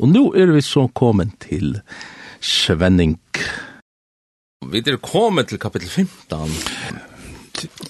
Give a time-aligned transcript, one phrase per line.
[0.00, 1.76] Og nå er vi så kommet til
[2.40, 3.18] Svenning.
[4.70, 6.36] Vi er kommet til kapittel 15.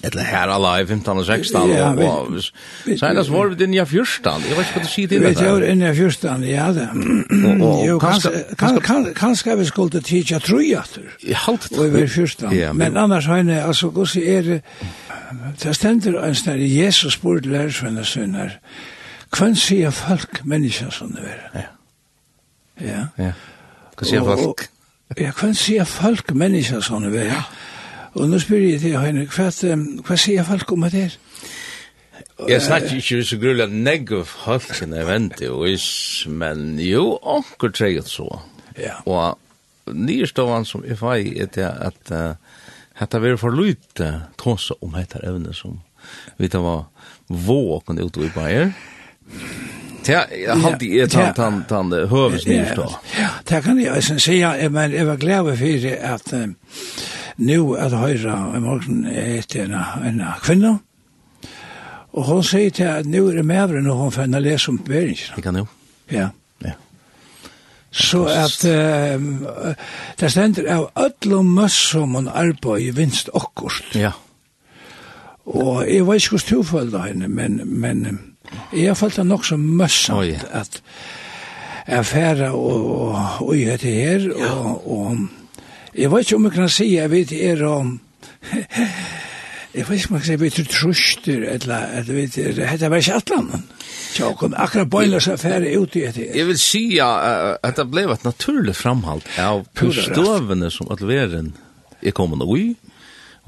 [0.03, 2.33] Eller her alla i 15 og 16 ja, og
[2.99, 4.43] senast var vi inn i 14.
[4.49, 5.31] Jeg vet ikke hva du sier til det.
[5.37, 6.87] Vi var inn i 14, ja det.
[7.87, 7.97] Jo,
[9.15, 11.07] kanskje vi skulle tidsja trojater.
[11.23, 11.71] Ja, halvt.
[11.77, 14.59] Og vi var ja, Men annars har jeg, altså, gos er,
[15.63, 18.57] det stender en snar, Jesus spurte lærersvenner sønner,
[19.37, 21.45] hvem sier folk mennesker som det er?
[21.55, 21.69] Ja.
[22.83, 23.07] Ja.
[23.17, 23.33] Ja.
[23.97, 24.65] Hva sier folk?
[25.19, 27.27] Ja, hva sier folk, mennesker sånne vei?
[27.29, 27.43] Ja.
[28.17, 29.49] Og nå spyr jeg til henne, hva,
[30.07, 31.17] hva sier folk om det her?
[32.49, 35.11] Jeg snakker ikke så grulig at negv halken er
[35.69, 38.41] is men jo, anker treget så.
[38.77, 39.01] Ja.
[39.05, 39.37] Og
[39.93, 42.35] nyrstående som jeg fei er det at uh,
[42.99, 45.79] hette vi for lite tåse om hette evne som
[46.37, 46.85] vi tar var
[47.27, 48.73] våken ut i Bayer.
[50.05, 52.95] Ja, jag hade ju tant tant tant hövsnyr då.
[53.19, 56.33] Ja, det kan jag sen säga men jag var glad för det att
[57.35, 60.79] nu att höra i morgon är en en kvinna.
[62.11, 65.15] Och hon säger till att nu är det mävren och hon får läsa om bergen.
[65.35, 65.67] Det kan nu.
[66.07, 66.29] Ja.
[66.59, 66.71] Ja.
[67.91, 68.61] Så att
[70.17, 73.95] det ständer av öllum som hon arbeid vinst okkurst.
[73.95, 74.11] Ja.
[75.45, 78.19] Og jeg vet ikke hvordan tilfølge henne, men, men
[78.71, 80.39] Jeg har følt det nok så møssamt oh, ja.
[80.61, 80.81] at
[81.87, 84.51] jeg færa og, og, i dette her, ja.
[84.53, 85.17] og, og
[85.97, 87.89] jeg vet ikke om jeg kan si, jeg vet er om,
[89.75, 92.53] jeg vet ikke om jeg kan si, jeg vet ikke truster, eller, jeg vet, er,
[92.61, 93.65] dette var ikke atlanen.
[94.11, 96.31] Så kom akkurat bøyla seg færa ut i dette her.
[96.35, 101.53] Jeg vil si uh, at det ble et naturlig framhalt av pustøvene som at veren
[102.01, 102.65] er kommet og i,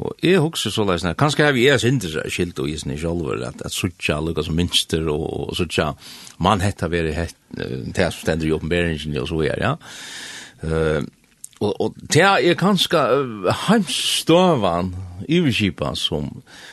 [0.02, 3.44] Og jeg husker så leisne, kanskje har vi jeg synder skilt og isen i sjolver,
[3.46, 5.92] at, at suttja lukka som minster, og, og suttja
[6.42, 9.76] man hetta veri hett, det som stender i oppenberingen og så er, ja.
[10.64, 11.04] Uh,
[11.60, 14.94] og, og det er kanskje uh, heimstøvan
[15.30, 16.30] iverskipa som,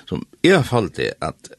[0.08, 1.52] som jeg falt det at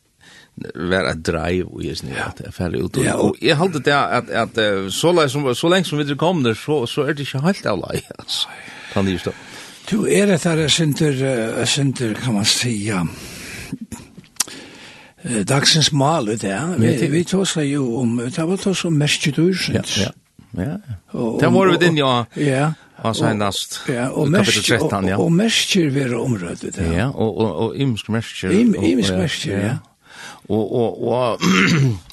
[0.75, 2.99] var et drive og jeg snir at jeg ferdig ut.
[3.01, 6.17] Ja, og jeg halte det at, at, at så, lenge som, så lenge som vi
[6.19, 8.51] kom der, så, så er det ikke helt av lei, altså.
[8.91, 9.33] Kan det jo stå?
[9.91, 13.07] Du er det der synder, synder kan man säga.
[15.47, 16.59] Dagsens mal ut det.
[16.77, 19.75] Vi, vi tåsar jo om, det var tås om merskidur synd.
[19.97, 20.11] Ja,
[20.57, 20.63] ja.
[20.63, 20.77] ja.
[21.11, 22.25] Og, det var vi din, ja.
[22.35, 22.71] Ja.
[22.95, 23.79] Han sa näst.
[23.87, 25.17] Ja, och merskir, ja.
[25.17, 26.77] og, och merskir var området.
[26.77, 28.51] Ja, ja og og og imsk merskir.
[28.51, 29.65] Im, imsk merskir, ja.
[29.65, 29.77] ja.
[30.49, 31.41] og og och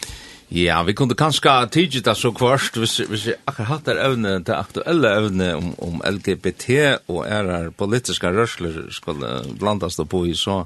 [0.50, 4.38] Ja, vi kunde kanskje tidsi det så kvart, hvis, hvis jeg akkurat hatt er evne,
[4.40, 6.78] det aktuelle evne om, om LGBT
[7.12, 10.64] og er politiska rørsler skulle blandas det på i, så...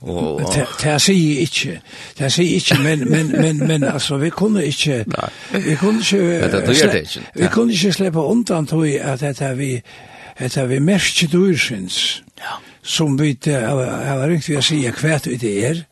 [0.00, 0.40] Og
[0.80, 1.80] det sier ikke.
[2.18, 5.04] Det sier ikke, men men men men altså vi kunne ikke
[5.52, 7.24] vi kunne ikke det, det det ikke.
[7.34, 9.82] vi kunne ikke slippe undan tog at dette vi
[10.38, 12.22] dette vi merker dyrsyns.
[12.38, 12.56] Ja.
[12.82, 15.84] Som vi har ringt vi å si hva det er.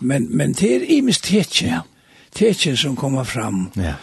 [0.00, 1.68] Men men det er imest tetje.
[1.68, 1.80] Ja
[2.34, 3.70] tekin som kommer fram.
[3.78, 3.96] Ja.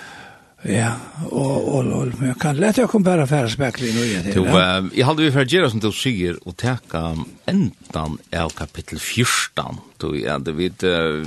[0.62, 0.92] Ja,
[1.34, 4.46] og og og men kan leta kom bara færa spekli nú Du, til.
[4.46, 7.16] Jo, vi for å gjøre som du sier, og teka
[7.50, 9.80] endan av kapittel 14.
[9.98, 11.26] du, ja, det vet, uh,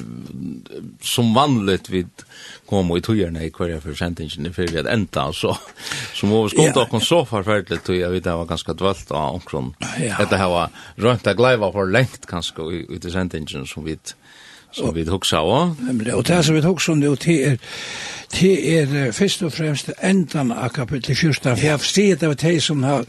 [1.03, 2.25] som vanligt vit
[2.66, 5.56] kom og tøyna i kvarja for sentingen fyrir við enda så
[6.14, 6.48] sum ja.
[6.48, 9.75] skunda så so forferdeligt jeg vet, det var ganska dvalt av omkron.
[9.98, 10.14] Ja.
[10.19, 13.98] Dette her var rønt av gleiva for lengt kanskje, i, i, til sentingen som vi,
[14.74, 15.76] som vi hugsa av.
[15.80, 17.56] Nemlig, og det som vi hugsa om det, det er,
[18.32, 18.52] det
[19.06, 23.04] er først og fremst endan av kapittel 14, for jeg forstår det det som har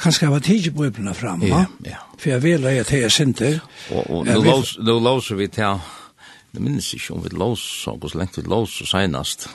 [0.00, 2.00] kanskje var tidsi på ibna fram, ja, ja.
[2.18, 3.60] for jeg vil at det er sinter.
[3.90, 5.84] Og, og nå låser vi til,
[6.54, 9.48] det minnes ikke om vi låser, og hvor lengt vi låser senast.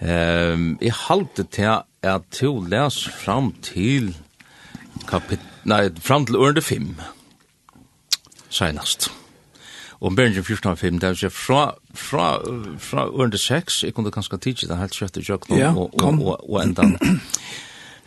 [0.00, 4.12] Um, jeg halte til at to les fram til
[5.08, 6.92] kapit, nei, fram til ørende 5,
[8.50, 9.10] senast.
[9.10, 9.27] Ja
[10.00, 12.38] om Bergen 1405, det er jo fra, fra,
[12.78, 16.20] fra under 6, jeg kunne kanskje tidsi det helt kjøtt i kjøkken ja, og, og,
[16.22, 16.86] og, og enda.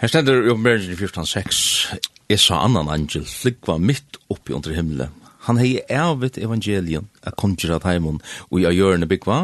[0.01, 1.95] Her stender jo om Bergen 1406,
[2.31, 5.11] jeg sa annan angel, flikva mitt oppi under himmelen.
[5.49, 8.21] Han hei evet evangelien, a kongjera taimon,
[8.51, 9.39] og jeg gjør gjørne byggva,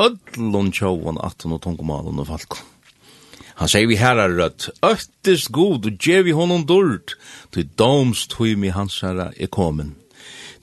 [0.00, 2.64] ödlun tjauan, atten og tongomalen og falkon.
[3.56, 7.14] Han sier vi herra rødt, øttest god og djevi honom dord,
[7.52, 9.94] til domstøymi hans herra er komin.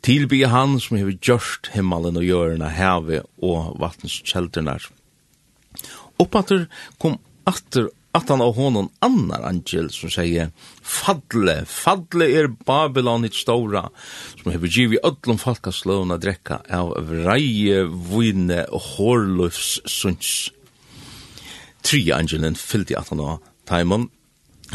[0.04, 4.76] Tilby han som hever gjørst himmelen og gjørna heve og vattens kjelderne.
[6.20, 6.66] Oppater
[7.00, 7.16] kom
[7.48, 10.52] atter at han av honom annar angel som sier
[10.86, 13.88] Fadle, fadle er Babylon hitt stora
[14.36, 20.52] som hever giv i öllum falkasløvna drekka av vreie vune og hårløfs sunds.
[21.84, 24.10] Tri angelen fyllt i at han av Taimon.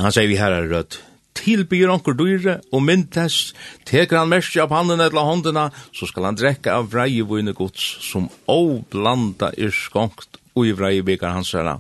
[0.01, 1.03] Han sier vi her er rødt
[1.39, 3.55] tilbyr onkur dyre og myndtest,
[3.89, 8.29] teker han mersi av handen eller håndena, så skal han drekka av vreivune gods som
[8.51, 11.79] oblanda er skonkt ui vreivekar hans herra.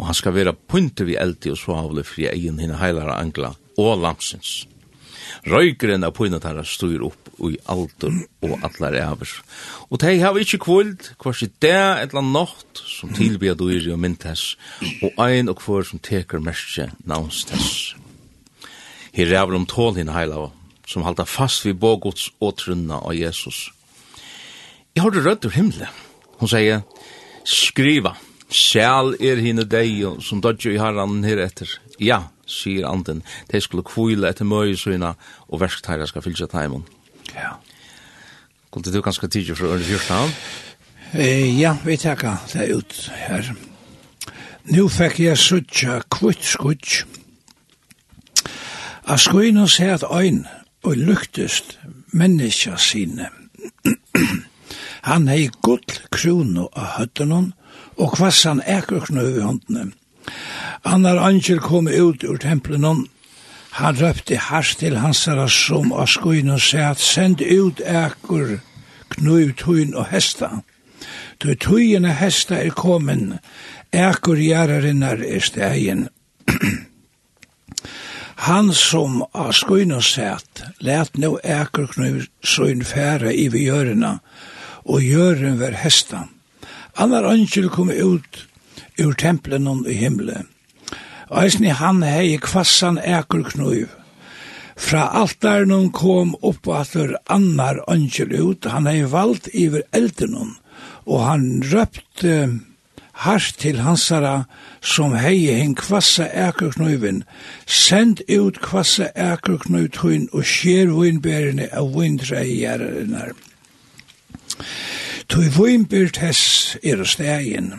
[0.00, 4.00] Og han skal vera punte vi eldi og svahavle fri egen hina heilara angla og
[4.00, 4.64] lamsins.
[5.46, 9.38] Røykeren av punnet herra styr opp ui alder og allar eivers.
[9.88, 14.58] Og tei hava ikkje kvöld, kvars i dag etla nokt som tilbyr dyre og myndtest,
[15.00, 17.94] og ein og kvar som teker mersi navnstess.
[19.20, 20.46] Her er om tål hinn heila,
[20.88, 23.68] som halda fast vi bågods åtrunna av Jesus.
[24.96, 25.98] Jeg hørte rødt ur himmelen.
[26.40, 26.80] Hun sier,
[27.44, 28.14] skriva,
[28.48, 31.68] sjæl er hinne deg, som dodger i herran her etter.
[32.00, 33.20] Ja, sier anden,
[33.52, 36.88] de skulle kvile etter møy og verskteira skal fylse taimon.
[37.34, 37.58] Ja.
[38.72, 40.32] Kunde du ganske tidsi fra Ørne 14?
[41.12, 43.52] Eh, ja, vi takka det ut her.
[44.72, 47.02] Nå fikk jeg suttja kvitt skutt
[49.10, 50.44] av skoina sæt øyn
[50.86, 51.78] og luktest
[52.12, 53.26] menneska sine.
[55.08, 57.48] han hei gull krono av høttenon
[57.96, 59.90] og kvassan ekrokna over håndene.
[60.84, 63.08] Annar angel kom ut ur templenon,
[63.70, 68.58] Han røpte hars til hansara som av skoin og sæt, send ut ekur,
[69.14, 70.48] knuv tuin og hesta.
[71.38, 73.38] Tu tuin og hesta er komin,
[73.92, 76.08] ekur gjerrarinnar er stegin.
[78.40, 84.14] Han som av skoinen sett, let nå ekerknur søgn færa i vi gjørina,
[84.88, 86.22] og gjøren ver hesta.
[86.96, 88.40] Annar angel kom ut
[88.96, 90.46] ur templen i himle.
[91.30, 93.92] Eisni han hei kvassan ekerknur.
[94.80, 100.56] Fra altaren kom opp atur annar angel ut, han hei vald iver elden
[101.04, 102.36] og han røpte
[103.20, 104.44] hart til hansara
[104.80, 107.22] som hei hinn kvassa ekerknøyvin,
[107.66, 113.34] send ut kvassa ekerknøytun og skjer vinberene av vindre i gjerrinar.
[115.28, 117.74] Tui vinbert hess er stegin.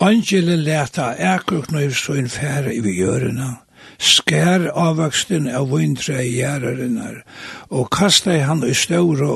[0.00, 3.50] Angele leta ekerknøyvstun fære i gjørina,
[3.98, 7.20] skær avvaksten av vindre i gjerrinar,
[7.68, 9.34] og kasta han i ståra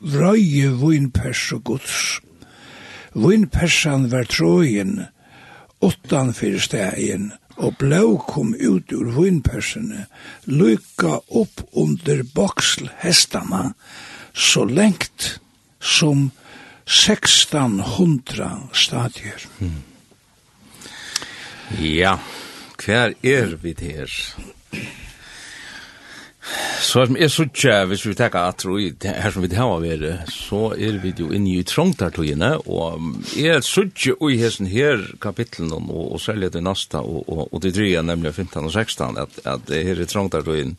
[0.00, 2.20] vrøye vinpers og gods.
[3.12, 5.04] Vinpersan var trojen,
[5.80, 7.30] åttan fyrir stegin,
[7.60, 10.06] og blå kom ut ur vinpersene,
[10.46, 13.72] lykka opp under boksl hestana,
[14.32, 15.40] så lengt
[15.80, 16.30] som
[16.86, 19.46] 1600 stadier.
[19.58, 19.82] Hmm.
[21.78, 22.18] Ja,
[22.80, 24.10] hver er vi her?
[26.80, 30.72] Så som jeg sutja, hvis vi tenker at i her som vi har vært, så
[30.72, 33.00] er vi jo inne i trongtartøyene, og
[33.36, 37.74] jeg sutja i hessen her kapitlen, og, og særlig til nasta, og, og, og det
[37.76, 40.76] dryger nemlig 15 og 16, at, at her er trongtartøyene,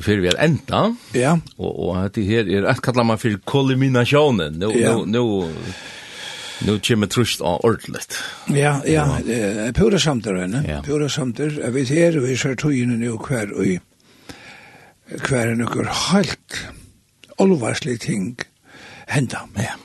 [0.00, 0.96] för vi är ända.
[1.12, 1.40] Ja.
[1.56, 4.52] Och och att det här är att kalla man för kolliminationen.
[4.52, 5.54] Nu nu nu
[6.66, 8.18] nu kommer trust av ordlet.
[8.46, 9.18] Ja, ja,
[9.74, 10.82] pura samtar, ne?
[10.86, 11.70] Pura samtar.
[11.70, 13.66] Vi ser vi ser tøyene nu kvar og
[15.20, 16.58] hver enn ukur heilt
[17.42, 18.36] olvarslig ting
[19.10, 19.44] henda.
[19.58, 19.76] Ja.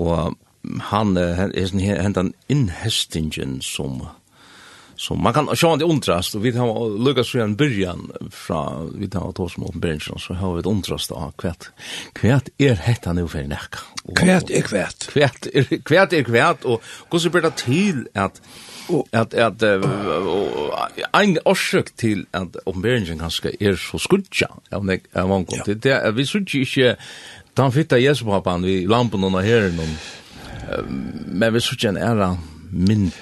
[0.00, 0.36] Og
[0.92, 4.02] han, hendan innhestingen som
[5.02, 6.68] Så man kan sjå det undrast, og vi har
[7.02, 8.60] lukket så en byrjan fra,
[8.94, 11.72] vi har tås åpen byrjan, så har vi et undrast av kvært.
[12.14, 13.82] Kvært er hetta nu for nekka.
[14.20, 15.08] Kvært er kvært.
[15.10, 18.38] Kvært er kvært, er kvært og hvordan blir det til at
[19.12, 19.62] at at
[21.18, 25.66] ein orsøk til at omberingen kanskje er så skudja av nek av vankom.
[25.66, 26.96] Det er vi synes ikke
[27.56, 29.78] den fitta Jesu-papan vi lampen under herren
[31.26, 32.36] men vi synes ikke en æra
[32.72, 33.12] mynd.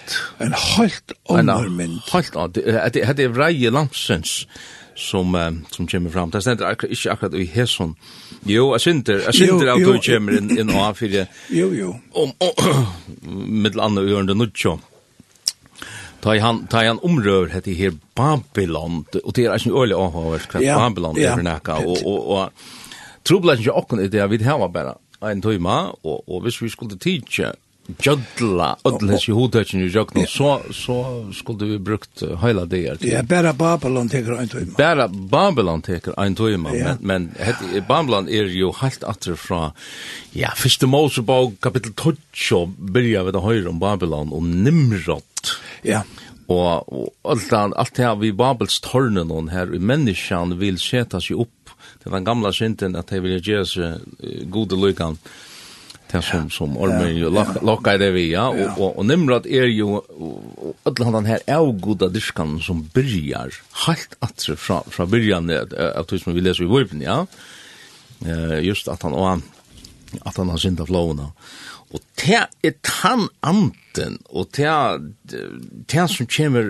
[0.41, 2.01] En halt annar mynd.
[2.13, 4.47] Halt annar, Det er vreie lampsens
[4.95, 6.31] som um, som kommer fram.
[6.31, 7.97] Det ständer akkurat inte akkurat i Hesson.
[8.43, 11.11] Jo, jeg synder, jeg synder at du kommer inn in og avfyrir.
[11.11, 11.27] det.
[11.49, 11.95] Jo, jo.
[12.13, 14.79] Om andre andra görande nutcho.
[16.21, 20.63] Ta han ta han omrör heter här Babylon och det är ju öle av vad
[20.63, 21.31] ja, Babylon ja.
[21.31, 22.51] över näka och och och
[23.23, 27.55] trubblar inte också det vi har bara en timme och och visst vi skulle teacha
[28.05, 30.97] jodla odles i hodøkken i jøkken, så, så
[31.37, 33.03] skulle vi brukt heila det her.
[33.07, 34.77] Ja, bara Babylon teker en tøyma.
[34.79, 36.95] Bara Babylon teker en tøyma, ja.
[37.01, 39.71] men, men het, Babylon er jo helt atter fra,
[40.37, 45.55] ja, første Mosebog, kapitel 12, byrja vi da høyre om Babylon, og Nimrod.
[45.87, 46.05] Ja.
[46.51, 51.77] Og, og alt, alt det her vi Babels tårnen her, menneskene vil seta seg opp
[52.01, 55.21] til den gamla synden at de vil gjøre seg gode lykkene
[56.13, 57.31] det som som ormen ju
[57.63, 58.49] lockar det vi ja.
[58.49, 60.01] Och och, och Nimrod är ju
[60.83, 63.53] alla han här avgoda diskan som börjar
[63.87, 67.27] helt att från från början att att som vi läser i Bibeln ja.
[68.27, 69.39] Eh just att han och
[70.25, 71.31] at han har synda flåna.
[71.91, 76.69] Og det er tann anten, og det er som kommer,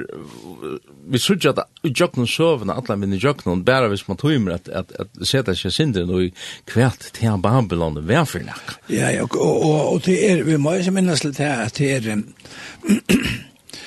[1.12, 4.94] vi sørger at i jøkken søvende, alle mine jøkken, bare hvis man tøymer at, at,
[4.97, 6.30] at seta seg synder noe
[6.70, 8.75] kvært til Babylon, hver for nek?
[8.88, 11.92] Ja, ja, og, og, og det er, vi må ikke minnes litt her, at det
[12.00, 12.25] er,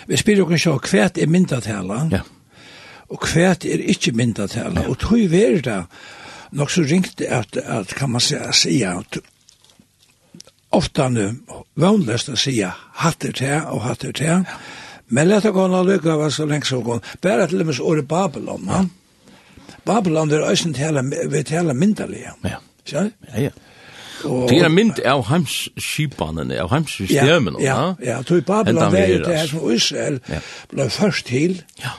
[0.10, 2.22] vi spyrir jo sjå, kvært er myndatala, ja.
[3.10, 4.90] og kvært er ikke myndatala, ja.
[4.92, 6.22] og tøy verda, det,
[6.54, 8.40] nok så ringt at, at kan man säga,
[8.92, 9.18] at, att
[10.74, 11.36] ofta nu
[11.74, 14.24] vanligast att säga hatter te och hatter te.
[14.24, 14.44] Ja.
[15.08, 17.02] Men lätta gå alla lycka var så länge så går.
[17.22, 18.66] Bara till och med året Babylon.
[18.68, 18.86] Ja.
[19.84, 22.36] Babylon är ösen till vi till myndaliga.
[22.42, 22.58] Ja.
[22.86, 23.10] Så?
[23.34, 23.50] Ja, ja.
[24.24, 27.58] Og, det er mynd av heims skipanene, av heims systemen.
[27.60, 28.22] Ja, ja, ja.
[28.24, 30.40] Så i Babylon er det her som Israel ja.
[30.72, 31.92] ble først til, ja.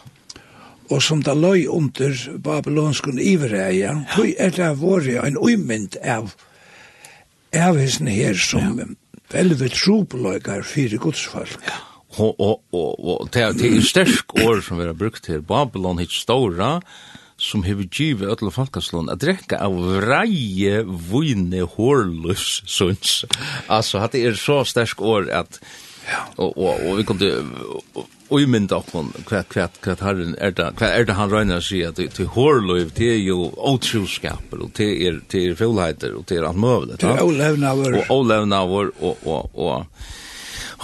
[0.88, 4.16] og som da løy under babylonskun iverreia, ja.
[4.16, 6.53] så er det våre en uimynd av heims
[7.60, 8.86] avhisen her som ja.
[9.32, 11.58] velve tropeløygar fyrir godsfolk.
[11.66, 11.80] Ja.
[12.14, 15.40] Og, og, og, og det er sterk år som vi har brukt her.
[15.42, 16.76] Babylon hitt stora,
[17.36, 23.24] som hever givet ötla folkaslån at drekka av vreie vune hårløs sunds.
[23.66, 25.58] Altså, at det er så sterk år at
[26.04, 26.20] Ja.
[26.36, 27.28] Og, og, og vi kunne
[28.30, 32.00] uimynda okkon hva, hva, hva, herren er det, hva er det han røyner seg at
[32.16, 36.48] til hårløyv, det er jo åtruskaper, og det er, det er fullheiter, og det er
[36.48, 37.00] alt møvlet.
[37.00, 37.24] Det er
[38.10, 38.92] ålevnavur.
[38.98, 39.86] Og och og, og, og,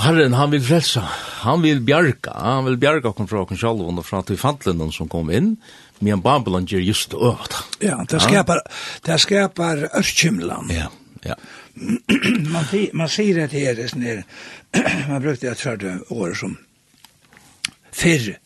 [0.01, 1.03] Herren, han vil frelsa,
[1.43, 5.31] han vil bjarga, han vil bjarga kom fra okkon sjalvun og fra til som kom
[5.31, 5.57] inn,
[6.01, 7.57] men Babylon gjør just øvd.
[7.83, 8.63] Ja, det skapar,
[9.05, 10.71] det skapar ørkymlan.
[10.71, 10.89] Ja,
[11.25, 11.35] ja.
[12.53, 14.25] man, man sier här det er,
[15.09, 16.57] man brukte et fjerde år som
[17.93, 18.37] fyrr.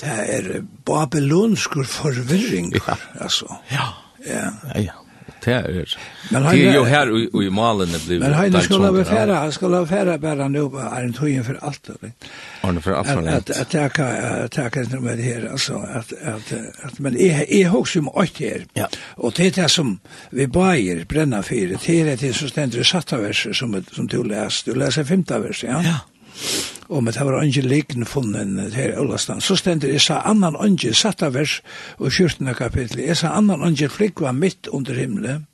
[0.00, 2.96] Det er babylonskur forvirring, ja.
[3.20, 3.46] altså.
[3.70, 3.92] Ja.
[4.26, 4.80] Ja, ja.
[4.80, 4.98] ja.
[5.44, 5.96] Det er,
[6.30, 9.38] men han, det er jo her og, i malene blir Men han skal lave færa,
[9.40, 11.90] han skal lave færa bare nå på en Tøyen for alt.
[12.62, 13.50] Arne for alt for alt.
[13.50, 15.80] At jeg kan ikke med det her, altså.
[15.88, 18.66] At, at, at, men jeg, jeg hokser om alt her.
[18.76, 18.86] Ja.
[19.16, 22.84] Og det er det som vi bager brenna fyrir, det er det som stender i
[22.84, 24.72] satta verset som, som du leser.
[24.72, 25.80] Du leser femta verset, ja?
[25.80, 25.98] Ja
[26.90, 29.40] og med det var ikke likn funnen til Ølastan.
[29.40, 31.60] Så stender jeg sa annan ånge, satt av vers
[31.98, 32.54] og 14.
[32.58, 35.46] kapittel, jeg sa annan ånge flikva mitt under himmelen,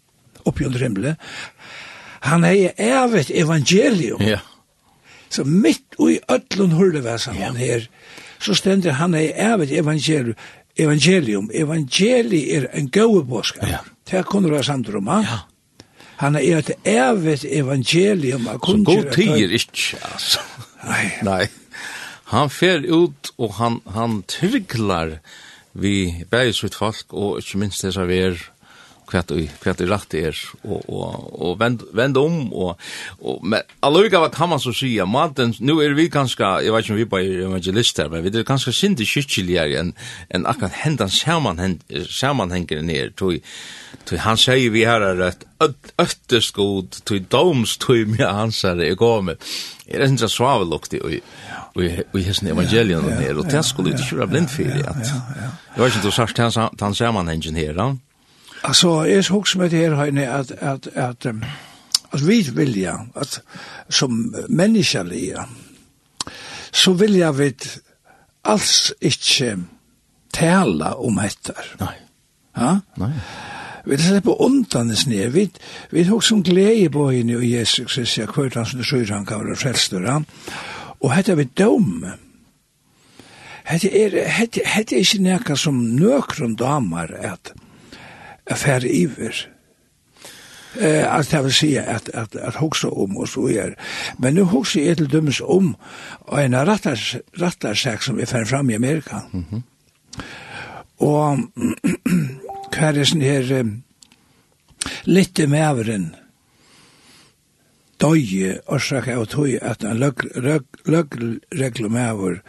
[0.45, 1.17] oppi under himmelen,
[2.27, 4.23] han hei evet evangelium.
[4.23, 4.39] Ja.
[5.29, 7.53] Så mitt og i ötlun hurlevesan ja.
[7.53, 7.89] her,
[8.41, 10.35] så stender han hei evet evangelium,
[10.77, 13.69] evangelium, evangeli er en gode boskap.
[13.69, 13.85] Ja.
[14.11, 15.45] Det kunne være samt om, ja.
[16.17, 18.45] Han er et evet evangelium.
[18.45, 20.41] Så god tid er ikke, altså.
[20.87, 21.07] Nei.
[21.29, 21.45] Nei.
[22.33, 25.19] Han fer ut og han, han trygglar
[25.77, 28.39] vi bæg sitt folk og ikke minst det som er
[29.07, 32.79] kvært og kvært er rett er og og og vend vend om og
[33.21, 36.85] og men alluga vad kan man så sjá maten nu er vi kanskje eg veit
[36.85, 39.95] ikkje om vi på evangelister men vi er kanske sinte kyrkligare en
[40.31, 43.41] en akkurat hendan sjáman händ skärman hänger ner tog
[44.05, 45.45] tog han seier vi här är rätt
[45.99, 49.37] öttest god tog doms tog mi ansar er är er
[49.87, 51.21] er det inte svavellukt i
[51.77, 55.07] vi vi hesn evangelion ner og det skulle inte köra blind ja det att
[55.77, 57.97] jag vet inte så sagt han han skärman hänger
[58.61, 61.27] Alltså är så också med det här hörni att att att
[62.11, 63.41] att vi vill ja att
[63.89, 65.49] som människoliga
[66.71, 67.79] så vill jag vet
[68.43, 69.63] alls inte
[70.33, 71.53] tala om detta.
[71.79, 72.01] Nej.
[72.55, 72.81] Ja?
[72.95, 73.13] Nej.
[73.85, 75.51] Vi det slipper undan det snä Vi,
[75.91, 79.39] vi tog som glädje på i og Jesu Kristi, jeg kvart hans nøsøyre han kan
[79.39, 80.25] vara frälstor
[81.01, 82.07] Og hette er vi dom.
[83.65, 87.53] Hette är hette, hette är inte näka som nøkron damar att
[88.51, 89.49] affär iver.
[90.81, 93.79] Eh, alltså jag vill säga att att att huxa om och så är.
[94.19, 95.77] Men nu hoksa jeg til dømes om
[96.21, 99.21] og en rattarsak som vi ferdig fram i Amerika.
[99.33, 99.45] Mhm.
[99.51, 99.63] Mm
[100.99, 101.39] och
[102.73, 103.83] kvar är sån här um,
[105.03, 106.17] lite litt med avren
[108.01, 111.11] døye årsak av tøy at en løgreglemæver løg,
[111.51, 112.41] løg,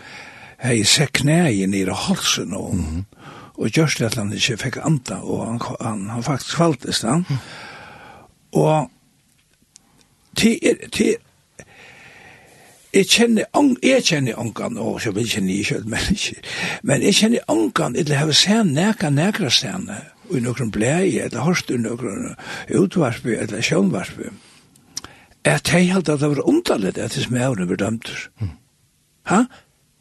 [0.57, 3.16] hei seg knægen i halsen og mm -hmm
[3.57, 7.25] og gjørst at han ikke fikk anta, og han, han, han faktisk kvalt i stand.
[7.29, 7.37] Mm.
[8.51, 8.91] Og
[10.37, 10.59] til,
[10.91, 11.15] til
[12.93, 13.43] Jeg kjenner,
[13.83, 16.39] jeg kjenner ångan, og så vil kjenner jeg selv, men ikke.
[16.83, 19.97] Men jeg kjenner ångan, eller har sett nækka nækra stene,
[20.29, 22.31] og i noen blei, eller hørst og noen
[22.73, 24.31] utvarsby, eller sjønvarsby,
[25.43, 28.29] at jeg held at det var underlig at det som jeg var dømter.
[29.27, 29.43] Ha?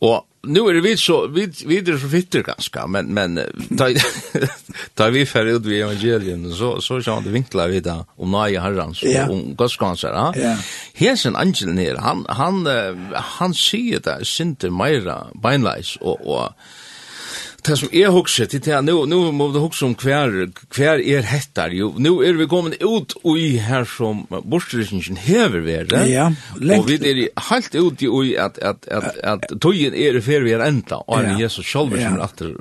[0.00, 3.88] Og nu er det vi så vi vi är så fitter ganska men men da
[4.94, 8.60] ta vi för ut vi evangelien, så så så det vinklar vi da om nøye
[8.60, 9.30] herran så yeah.
[9.30, 10.56] om Guds kanser ja.
[10.94, 12.66] Hesen angel nere, han han
[13.14, 16.52] han sier det synte meira beinleis og, og,
[17.68, 20.34] det som er hugset, det er, nu, nu må vi hugsa om hver,
[20.74, 26.02] hver er hettar, jo, nu er vi kommet ut i her som bortstrykningen hever være,
[26.08, 26.28] ja,
[26.60, 26.82] lengt.
[26.82, 30.54] og vi er helt ut i at, at, at, at tøyen er i fer vi
[30.56, 31.36] er enda, og ja.
[31.44, 32.54] Jesus sjálf som atter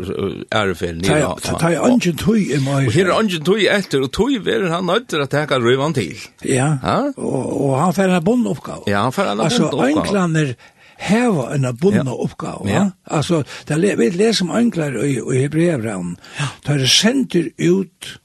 [0.52, 1.34] er i fer nere.
[1.48, 2.90] Ta er ungen tøy i meg.
[2.90, 5.96] Og her er ungen tøy etter, og tøy er han nødt til at teka røyvan
[5.98, 6.16] til.
[6.46, 6.76] Ja,
[7.18, 8.88] og og han fer en bondoppgave.
[8.90, 9.88] Ja, han fer en bondoppgave.
[9.88, 10.54] Altså, englander
[10.98, 12.16] heva en bundna ja.
[12.26, 12.70] oppgave.
[12.70, 12.86] Ja.
[13.06, 16.18] Altså, det le, vi leser om angler i, i Hebreavraun.
[16.40, 16.50] Ja.
[16.66, 18.18] Da er sender ut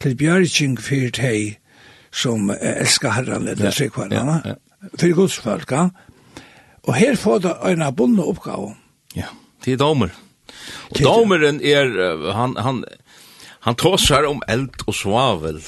[0.00, 1.56] til bjørking fyrt hei
[2.14, 3.74] som elskar herran eller ja.
[3.74, 4.14] sikvarna.
[4.14, 4.40] Ja.
[4.44, 4.54] Ja.
[4.98, 5.88] För Guds folk, ja.
[6.84, 8.74] Og her får det en bundna oppgave.
[9.16, 9.30] Ja,
[9.64, 10.12] Det til domer.
[10.90, 11.88] Og domeren er,
[12.32, 12.84] han, han,
[13.60, 15.62] han tåsar om eld og svavel.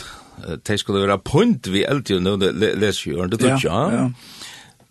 [0.67, 3.65] Det skulle være punt vi eld, jo, nå leser jo, det tror jeg.
[3.65, 4.11] Ja, ja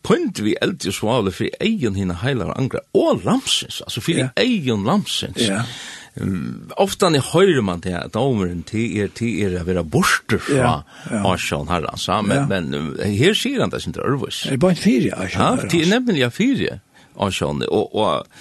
[0.06, 4.34] pynt vi eld i svale for egen hina heilar angra, og lamsins, altså for yeah.
[4.42, 5.42] egen lamsins.
[5.42, 5.64] Ja.
[5.64, 5.78] Yeah.
[6.16, 10.40] Um, Ofta ni høyrer man til at omeren til er til er å være borster
[10.40, 10.76] fra ja,
[11.12, 11.24] ja.
[11.28, 12.46] Arsjån her, altså, men, ja.
[12.48, 14.46] men her sier han det sin til Ørvus.
[14.46, 15.44] Det er bare en fyrje, Arsjån.
[15.44, 16.80] Ja, det er nemlig en fyrje,
[17.20, 18.40] Arsjån, og, og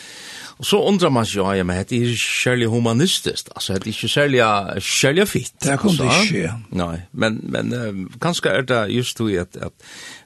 [0.58, 4.10] Og så undrar man seg, ja, men det er særlig humanistisk, altså det er ikke
[4.12, 4.42] særlig,
[4.86, 5.56] særlig fitt.
[5.64, 6.52] Det kom det ikke.
[6.78, 9.58] Nei, men, men uh, kanskje er det just det at,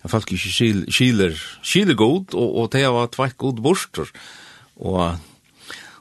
[0.05, 4.13] at folk ikke skiler, skiler, skiler god, og, og det var tvekk god borster.
[4.77, 5.17] Og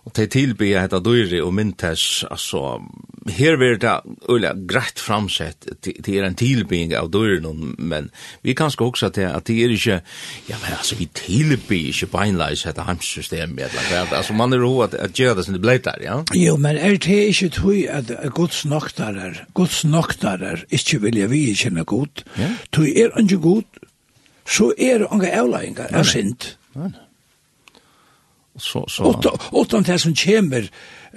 [0.07, 2.77] Og til tilbyr hetta døyri og myntes, altså,
[3.27, 3.95] her vil det
[4.31, 8.07] øyla greit framsett til er en tilbyring av døyren, men
[8.45, 9.97] vi kan skal også til at det er ikke,
[10.47, 15.35] ja, men altså, vi tilbyr ikke beinleis hetta hamsystem, altså, man er hoved at gjør
[15.35, 16.21] det som det blei der, ja?
[16.35, 21.83] Jo, men er det ikke tøy at gods noktarer, gods noktarer ikke vilja vi kjenne
[21.83, 22.23] god,
[22.71, 23.83] tøy er ikke god,
[24.47, 26.53] så er det unga avleggingar, er sint.
[26.77, 27.06] Nei, nei
[28.57, 29.21] så så
[29.53, 30.69] utan det som kommer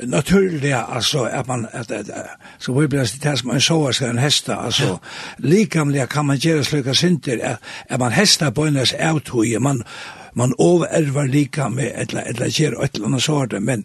[0.02, 2.26] naturligt alltså att man att, at, at,
[2.58, 5.00] så vi blir det som en show ska en hästa alltså
[5.36, 9.84] likamliga kan man göra sluka synter att, att man hästa på en outhuje man
[10.32, 13.84] man överärvar lika med eller eller ger ett eller annat sort men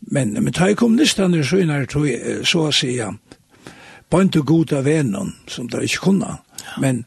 [0.00, 3.14] men men tar kom nästan det skönare tror jag så att säga
[4.08, 6.38] på inte goda vänner som där inte kunna
[6.80, 7.04] men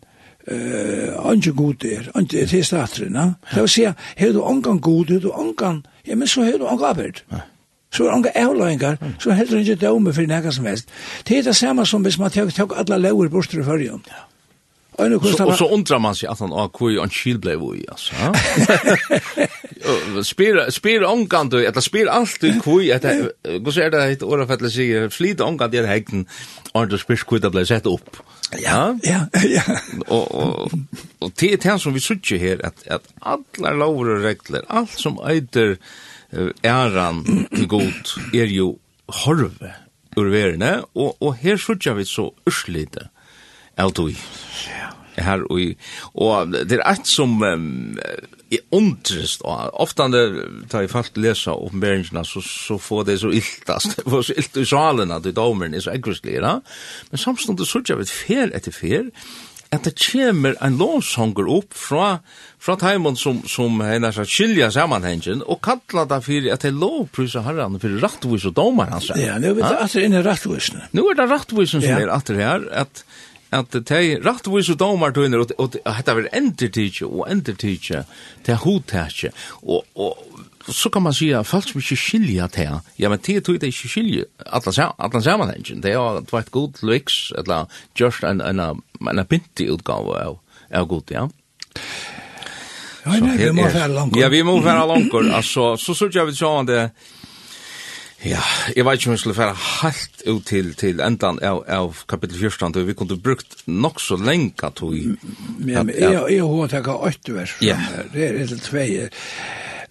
[0.48, 3.86] eh anje god der anje det er statrena det vil si
[4.18, 7.24] her du ongan god du ongan ja men så her du ongan arbeid
[7.92, 10.90] så er ongan avløyngar så heldur ikke døme for nekka som helst.
[11.28, 14.26] Det er det samme som hvis man tek alle lauer bort til fyrjon ja.
[14.96, 18.16] Og så undrar man seg at han har hvor en kjil blei vui, altså.
[20.78, 25.74] Spyr omgang du, eller spyr alltid hvor, hvordan er det et årafettelig sier, flit omgang
[25.74, 26.24] der hegden,
[26.74, 28.22] og du spyr hvor det blei sett opp.
[28.52, 29.00] Ja.
[29.04, 29.80] Ja, ja.
[30.08, 30.72] Och
[31.20, 33.02] och det är det som vi söker her att att
[33.62, 35.78] alla lover og regler, allt som äter
[36.64, 38.76] æran til god är ju
[39.08, 39.74] horve
[40.18, 43.10] ur verne och och här söker vi så urslite.
[43.78, 44.16] Autoi.
[44.68, 45.24] Ja.
[45.24, 45.60] Her og,
[46.14, 47.98] og det er alt som um,
[48.52, 50.36] jeg undrest, og ofta når
[50.70, 54.62] da jeg falt lesa oppenberingsna så, så får det så iltast, det får så ilt
[54.62, 56.60] i salen at det domeren er så eggvislig, ja?
[57.10, 59.10] men samståndet så ikke jeg vet fer etter fer,
[59.74, 62.20] at det kommer en lovsonger opp fra,
[62.62, 66.78] fra Taimon som, som henne sagt skilja sammanhengen, og kalla det for at det er
[66.80, 69.10] lovprysa herran for rattvis og domar hans.
[69.20, 70.88] Ja, nu er det atter inne rattvisene.
[70.96, 73.04] Nu er det rattvisene som er atter her, at
[73.56, 78.04] at de rettvis og domar tøyner, og dette vil endertidje og endertidje
[78.46, 79.32] til hodtidje,
[79.64, 80.18] og, og
[80.68, 82.80] så kan man säga folk som ikke skilja til.
[82.98, 85.82] Ja, men det tror jag inte skiljer alla, alla sammanhängen.
[85.82, 87.66] Det er jo varit god lyks, eller
[87.96, 88.82] just en, en, en
[89.20, 90.40] en pinti utgave av,
[90.74, 91.30] av god, ja.
[93.06, 94.18] Ja, nei, vi må fære langkor.
[94.20, 95.28] Ja, vi må fære langkor.
[95.30, 96.92] altså, så sørger jeg vi vid det,
[98.26, 98.42] Ja,
[98.74, 102.40] jeg vet ikke om jeg skulle fære helt ut til, til endan av, av kapittel
[102.40, 104.96] 14, og vi kunne brukt nok så lenge tog.
[104.96, 107.86] Ja, men jeg, jeg har takket åtte vers fra yeah.
[108.14, 108.88] det er etter tvei.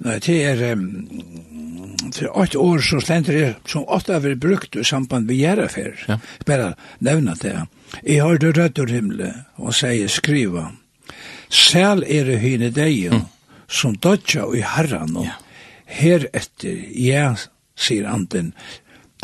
[0.05, 4.81] Nei, det er, um, til åtte år så stender det som åtte har vært brukt
[4.81, 5.95] i samband med Gjerrafer.
[6.11, 6.19] Ja.
[6.49, 7.55] Bare nevne det.
[8.03, 9.31] Jeg har det rødt og himmelig,
[9.63, 10.73] og sier skriva,
[11.55, 13.27] Sel er det hyne deg, mm.
[13.71, 15.37] som dodja i herran, og ja.
[15.87, 17.35] heretter, jeg ja,
[17.77, 18.53] sier anden,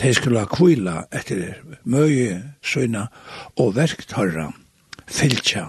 [0.01, 3.07] de skulle kvila etter møye søyna
[3.61, 4.49] og verktarra
[5.11, 5.69] fylkja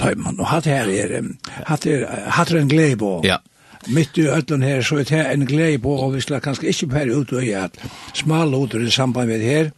[0.00, 0.40] tøyman.
[0.40, 1.20] Og hatt her er,
[1.68, 2.06] hatt er,
[2.36, 3.20] hatt er en glede på.
[3.26, 3.38] Ja.
[3.86, 6.88] Mitt i ödlen her, så er det en glede på, og vi skal kanskje ikke
[6.90, 7.76] pære ut og gjøre at
[8.18, 9.70] smal ut i samband med her,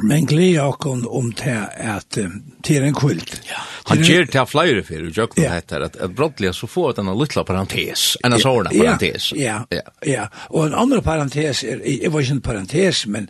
[0.00, 2.18] Men glede åkken om til at
[2.64, 3.34] til en kult.
[3.48, 3.60] Ja.
[3.90, 5.52] Han gjør til flere for, og Jøkken ja.
[5.54, 9.32] heter, at, at brottelig så får denne lytla parentes, en sårne parentes.
[9.36, 10.26] Ja, ja, ja.
[10.50, 13.28] Og en andre parentes, er, jeg var ikke en parentes, men,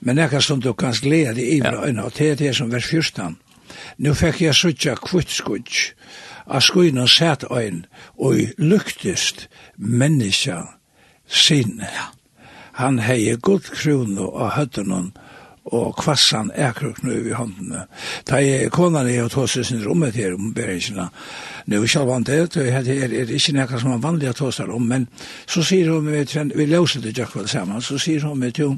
[0.00, 1.72] men jeg kan som du kan glede det i Ja.
[1.86, 3.38] øyne, og det er det som vers 14.
[3.98, 5.92] Nå fikk jeg suttje kvutskudj,
[6.46, 7.84] av skuinn og sett øyn,
[8.18, 10.62] og i lyktest menneska
[11.26, 11.88] sinne.
[11.90, 12.10] Ja.
[12.76, 15.14] Han hei god krono av høttenen,
[15.74, 17.86] og kvassan ekrukknu i håndene.
[18.28, 21.08] Da jeg konan er og tås i sin rommet her om beringsina.
[21.66, 24.36] Nå er ikke vant det, og det er, er ikke nekka som er vanlig å
[24.44, 25.08] tåsar om, men
[25.46, 26.24] så sier hun, vi
[26.54, 28.76] vi løser det jakvel sammen, så sier hun med jo,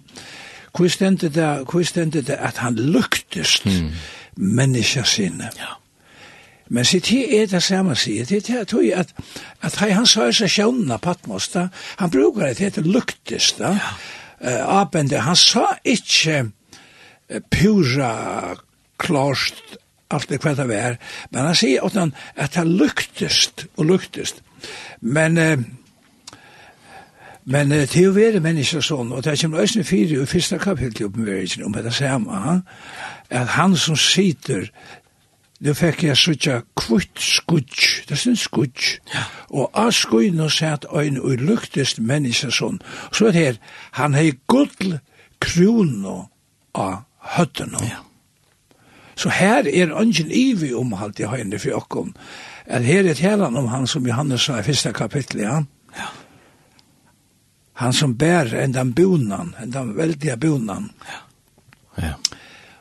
[0.72, 3.90] hvor stendet det, hvor stendet det at han luktest mm.
[4.36, 5.50] menneska sinne.
[5.58, 5.76] Ja.
[6.68, 9.12] Men sitt her er det samme sier, det er tog at,
[9.64, 13.92] at hei han sa seg sjånna Patmos, da, han brukar det, det luktes da, ja.
[14.44, 16.57] uh, abende, han sa ikke, uh,
[17.50, 18.56] pura
[18.98, 19.76] klarst
[20.08, 20.98] allt det kvätta vär.
[21.30, 24.42] Men han sier at han at han luktest og luktest.
[25.00, 25.58] Men eh,
[27.48, 31.00] men det til å være människor sånn og det kommer ösnen fyra i første kapitlet
[31.00, 32.62] i uppenbarelsen om det samma.
[33.30, 34.70] at han som sitter
[35.60, 39.24] Nu fekk jeg sutja kvitt skudj, det er en skudj, ja.
[39.50, 42.78] og av skudjene satt øyn og luktest menneske sånn.
[43.10, 43.58] Så er det her,
[43.98, 45.00] han hei gull
[45.42, 46.28] krono
[46.78, 47.74] av høtten.
[47.82, 48.04] Ja.
[49.18, 52.14] Så her er ungen ivi om alt i høyne for jokken.
[52.66, 55.62] Er her er helan om han som Johannes sa i første kapittel, ja?
[55.96, 56.08] Ja.
[57.82, 60.90] Han som bær en den bonan, en den veldige bonan.
[61.08, 61.24] Ja.
[62.02, 62.12] Ja.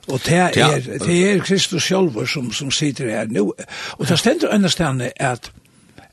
[0.07, 0.67] Og det er, ja.
[0.79, 3.49] det er Kristus sjølver som, som sitter her nå.
[3.97, 5.51] Og det stender understående at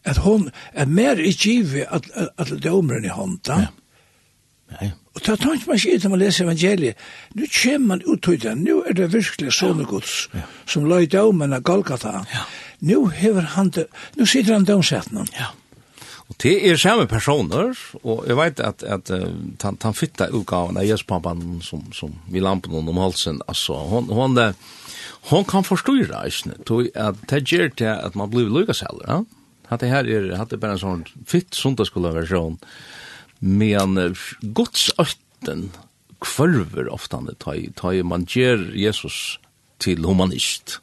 [0.04, 3.52] at hon er mer i givet at, at, at dømeren i hånda.
[3.52, 3.66] Ja.
[4.70, 4.90] Ja, ja.
[5.14, 7.02] Og det tar tankt man ikke etter man leser evangeliet.
[7.38, 8.54] Nå kommer man ut til det.
[8.58, 10.46] Nå er det virkelig sånne gods ja.
[10.66, 12.24] som løy daumen av Golgata.
[12.32, 12.46] Ja.
[12.82, 13.86] Nå hever han det.
[14.18, 15.28] Nå sitter han daumsetten.
[15.38, 15.52] Ja.
[16.24, 19.28] Og det er samme personer, og jeg vet at, at uh,
[19.62, 24.40] han, han fytta utgaven av Jespappan som, som vi lampen om halsen, altså, hon, hon,
[25.28, 29.20] hon kan forstyrra, ikke, tog at det gjør til at man blir lukasheller, ja?
[29.72, 33.03] At det her er, at det bare en sånn fitt sundagsskolaversjon, ja?
[33.44, 33.98] men
[34.56, 35.68] godsøtten
[36.24, 39.38] kvarver ofta ta ta man ger Jesus
[39.78, 40.80] til humanist.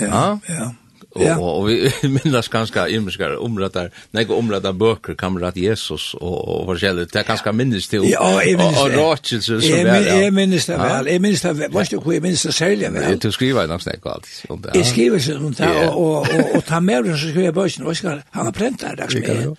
[0.00, 0.38] Ja, ja.
[0.48, 0.70] ja.
[1.14, 1.36] Og, ja.
[1.36, 6.66] og, og vi minnes ganske immiskare omrättar nei, och omrättar böcker kamrat Jesus og, og
[6.66, 7.06] forskjellig.
[7.12, 9.84] Det er ganske minnes til ja, og, og, och Rachel så er.
[9.84, 10.06] väl.
[10.06, 11.06] Jeg minnes det vel.
[11.06, 11.74] Jeg minnes det vel.
[11.74, 13.18] Vet du hva jeg minnes det særlig vel?
[13.22, 14.28] Du skriver nok snakk alt.
[14.48, 14.70] om det.
[14.74, 17.96] Jag skriver så og, og, og, og ta med det så skriver jag böckerna och
[17.96, 19.56] ska han har präntat det där.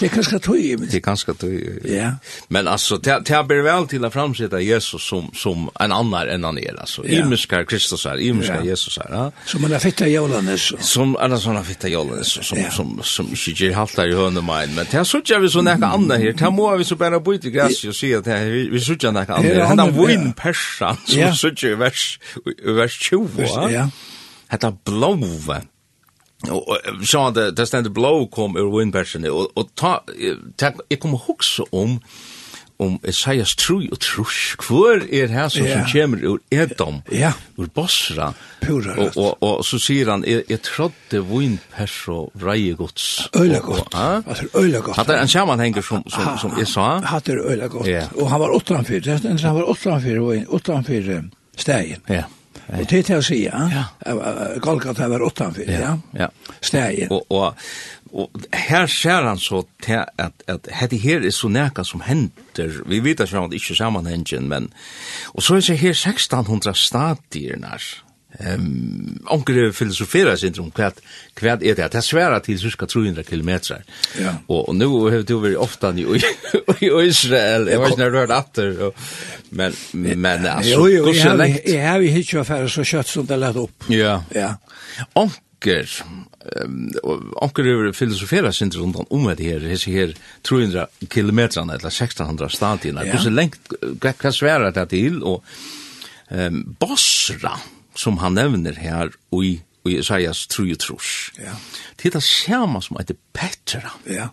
[0.00, 1.60] Det kan ska tog men det er ganske tog.
[1.84, 2.12] Ja.
[2.48, 6.44] Men altså, det det blir vel til å framsätta Jesus som som en annan enn
[6.44, 7.02] han er, altså.
[7.04, 7.24] Ja.
[7.24, 8.64] Immiskare Kristus är, ja.
[8.64, 9.32] Jesus är.
[9.46, 12.70] Så man har fitta jorden så som alla såna fitta jollen som som ja.
[12.70, 16.16] som som halt halta i hörnen mine men det såg jag vi så näka andra
[16.16, 19.14] här där må vi så bara byta gräs och se att här vi såg jag
[19.14, 22.18] näka andra han har vinn persa som såg ju vers
[22.64, 23.28] vers 20
[23.70, 23.90] ja.
[24.48, 25.62] Hetta blåve
[26.48, 26.76] Og
[27.06, 30.04] så det där ständ blå kom ur vinn og och och ta
[30.88, 32.00] jag kommer huxa om
[32.80, 34.54] om Esaias tru og trus.
[34.66, 35.82] Hvor er her som, yeah.
[35.82, 37.36] som kommer ur Edom, yeah.
[37.56, 38.32] ur Bosra?
[38.60, 43.28] Pura og, og, og, så sier han, jeg, jeg trodde vinpers og vreie gods.
[43.36, 43.94] Øyla godt.
[44.00, 44.96] Altså, øyla godt.
[44.96, 46.90] Hatt er en sammanhenger som, som, som jeg sa.
[47.12, 47.88] Hatt er øyla godt.
[47.88, 48.10] Yeah.
[48.16, 49.08] Og han var åtteranfyr,
[49.44, 51.22] han var åtteranfyr, åtteranfyr
[51.56, 52.04] stegen.
[52.08, 52.24] Ja.
[52.70, 53.84] Og det er til å si, ja.
[54.62, 55.94] Golgata var åttanfyr, ja.
[56.14, 56.28] ja.
[56.62, 57.10] Stegen.
[57.10, 57.56] Og, og,
[58.12, 62.82] Og her ser han så til at, at hette her er så nækka som henter,
[62.86, 64.72] vi vet ikke om det ikke sammanhengen, men,
[65.34, 67.84] og så er det her 1600 stadier nær,
[68.38, 71.00] Ehm um, onkel filosofera sin om kvat
[71.34, 71.92] kvat er det.
[71.92, 73.48] Det svära til cirka 300 km.
[74.20, 74.34] Ja.
[74.48, 76.04] og, og nu har du vært ofta i
[76.80, 77.66] i Israel.
[77.66, 78.94] Jag vet när du atter, og,
[79.50, 81.12] men men altså, jo, jo,
[81.66, 83.84] jag har ju hittat affärer så kjøtt som det lett opp.
[83.88, 84.22] Ja.
[84.34, 84.54] Ja.
[85.14, 85.88] Onkel onker,
[86.64, 86.90] um,
[87.42, 93.04] onker over filosofera sin rundt om det her, hese her 300 km eller 1600 stadierna,
[93.04, 93.12] ja.
[93.12, 93.60] hvordan lengt,
[94.00, 95.44] hva sværa det til, og
[96.30, 97.60] um, Basra,
[97.94, 101.54] som han nevner her, og i, og Isaias 3 trus, ja.
[101.96, 103.98] det er det samme som heter Petra.
[104.06, 104.30] Ja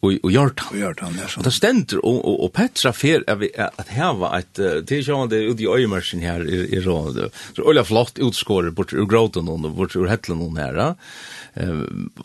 [0.00, 0.66] og og Jordan.
[0.70, 1.28] Og han ja.
[1.36, 5.60] Og det stender og og, og Petra fer at at hava et til sjåande ut
[5.60, 7.30] i øymarschen her i i råd.
[7.56, 10.94] Så Ola flott utskåret bort ur gråten og bort ur hetlen hon her.
[11.56, 11.82] Eh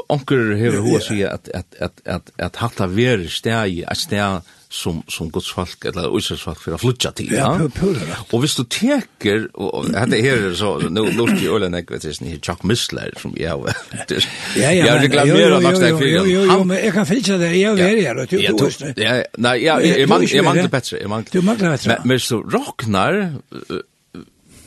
[0.09, 4.41] onkel hevur hus at at at at at hatta ver stæi, at stæi
[4.73, 7.31] som som Guds folk eller Israels folk för flutja till.
[7.31, 8.17] Ja, ja pura.
[8.31, 12.39] Och visst du teker och hade här så nu lust i Öland jag vet inte
[12.41, 13.73] Chuck Missler som jag
[14.07, 14.15] Ja,
[14.55, 14.71] ja.
[14.71, 16.05] Jag reklamerar max där för.
[16.47, 17.55] Ja, men jag kan fälta det.
[17.55, 18.41] Jag är här och du.
[18.41, 20.99] Ja, nej, ja jag ja, jag ja, bättre.
[20.99, 21.29] Jag manglar.
[21.31, 22.01] Du manglar bättre.
[22.03, 23.35] Men så rocknar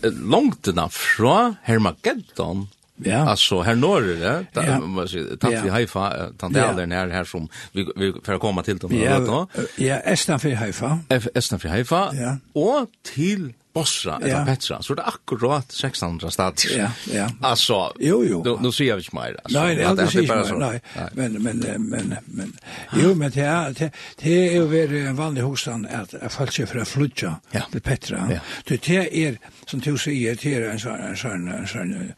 [0.03, 3.29] långt innan från Hermageddon Ja.
[3.29, 4.43] Alltså här norr, ja.
[4.53, 8.63] Där man ser tant vi Haifa, tant Elden här här som vi vi för komma
[8.63, 8.91] till dem
[9.27, 9.49] då.
[9.77, 10.99] Ja, Estan för Haifa.
[11.35, 12.13] Estan för Haifa.
[12.53, 14.45] Och till Bosra eller ja.
[14.45, 16.61] Petra så det är akkurat 600 stad.
[16.77, 17.31] Ja, ja.
[17.41, 18.45] Alltså jo jo.
[18.45, 19.63] Nu, nu ser jag inte mer alltså.
[19.63, 20.59] Nej, nej, det är bara så.
[20.59, 20.81] Nei,
[21.13, 22.57] Men men men men
[22.93, 23.91] jo men det er, det,
[24.23, 27.61] det jo ju en vanlig hostan at jag fallt för att flutja ja.
[27.73, 28.29] til Petra.
[28.31, 28.39] Ja.
[28.69, 29.37] Det det er,
[29.67, 32.13] som du sier, det er en sån en sån en sån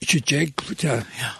[0.00, 0.36] inte
[0.70, 1.30] inte jag ja.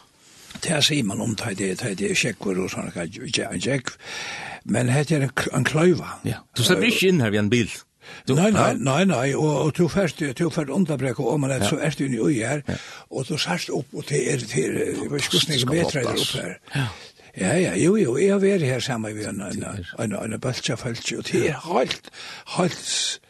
[0.61, 3.83] Det säger man om det det det är checkor og sånn, ikke jeg,
[4.65, 6.09] men det er en klöva.
[6.23, 6.45] Ja.
[6.57, 7.71] du det blir inte in här vid en bil.
[8.29, 11.65] Du, nei, nei, nei, nei, og, og du først, du først underbrek og om han
[11.65, 12.77] så er du inne i øyer, ja.
[13.11, 16.05] og du sørst opp, og det er, det er, jeg vet ikke hvordan jeg bedre
[16.05, 16.55] er opp her.
[16.75, 16.87] Ja.
[17.35, 20.41] Ja, ja, jo, jo, jeg har vært her sammen med en, en, en, en, en
[20.41, 22.11] bøltja og det er helt,
[22.57, 23.21] helt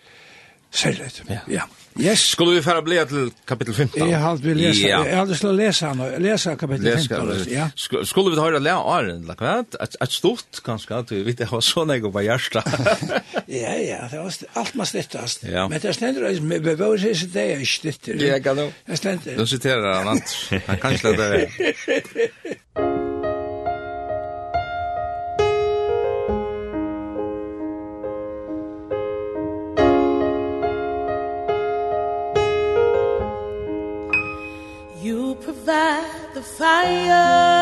[0.70, 1.08] særlig.
[1.30, 1.40] Ja.
[1.48, 1.64] ja.
[2.00, 2.20] Yes.
[2.34, 4.08] Skulle vi fara bli til kapittel 15?
[4.08, 4.96] Jeg har aldri lesa, ja.
[5.06, 7.28] jeg har aldri slå lesa han, lesa kapittel 15.
[7.28, 7.68] Lesa, ja.
[7.76, 9.78] Skulle vi høyre lea åren, lakka vet?
[9.84, 12.64] Et, et stort, kanskje, at vi vet, jeg har så nego på hjärsta.
[13.60, 15.46] ja, ja, det var alt man snittast.
[15.46, 15.68] Ja.
[15.70, 18.20] Men det stendur, vi bevår seg ikke det jeg snittir.
[18.26, 18.66] Ja, kan du?
[18.90, 19.38] Det stendur.
[19.38, 20.26] Du siterer han,
[20.66, 23.00] han kan slett det.
[36.44, 37.53] fire.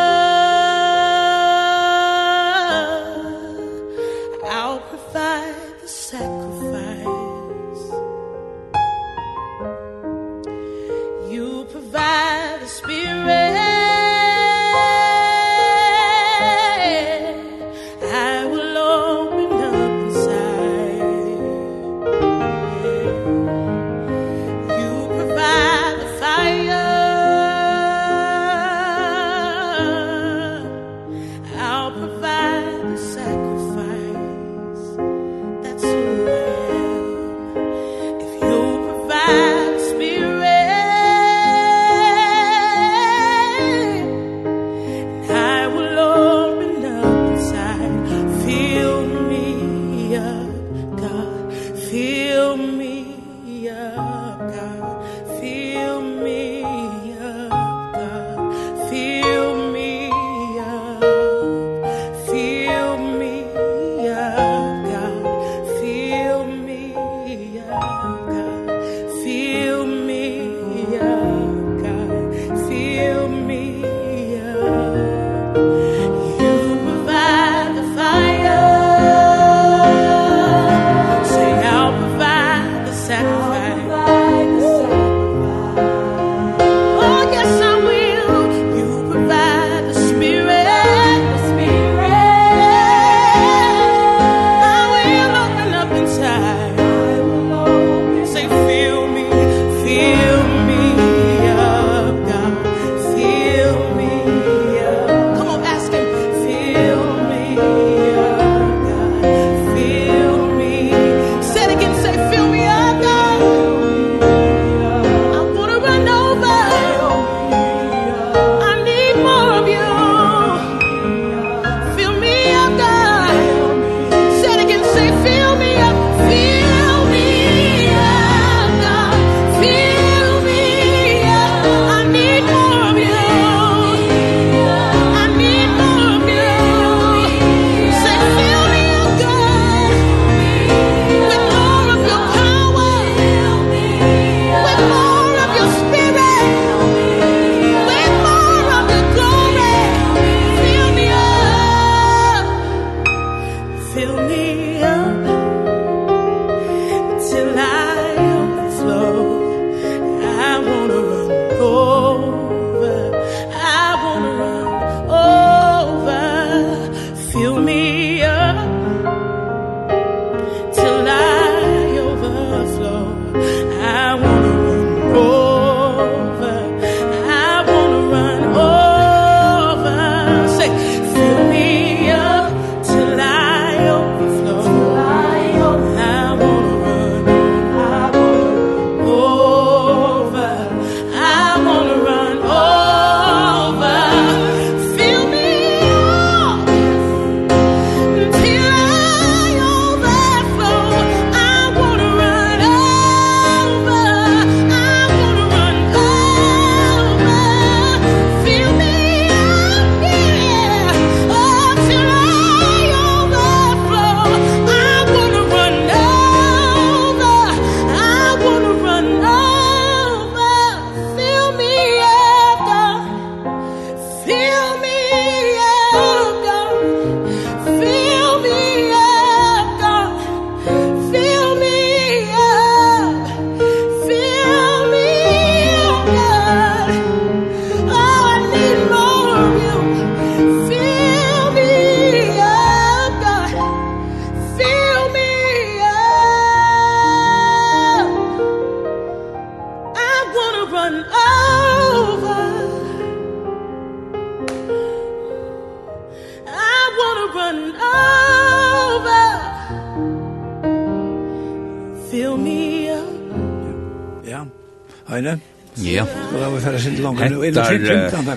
[167.42, 167.81] you mean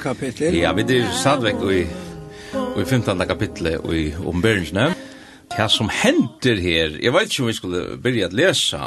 [0.05, 0.55] kapittel.
[0.57, 3.25] Ja, vi er sadvekt i, i 15.
[3.27, 4.91] kapittel i omberingsne.
[5.55, 8.79] Det som henter her, jeg vet ikke om vi skulle begynne å lese.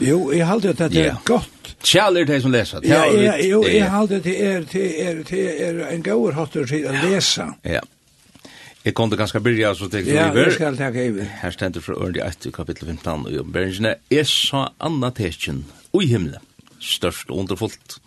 [0.00, 1.72] Jo, jeg halte at det er godt.
[1.80, 2.84] Kjell er det som leser.
[2.84, 6.68] Ja, ja, jo, jeg halte at det er, det er, det er en gauer hotter
[6.68, 7.48] til å lese.
[7.64, 7.80] Ja.
[8.84, 11.32] Jeg kom til ganske byrja, så tenk du Ja, det skal jeg takke iver.
[11.42, 13.96] Her stender fra Ørndi 1, kapittel 15, i omberingsne.
[14.12, 16.49] Jeg sa Anna og oi himmelen
[16.80, 17.98] størst og underfullt.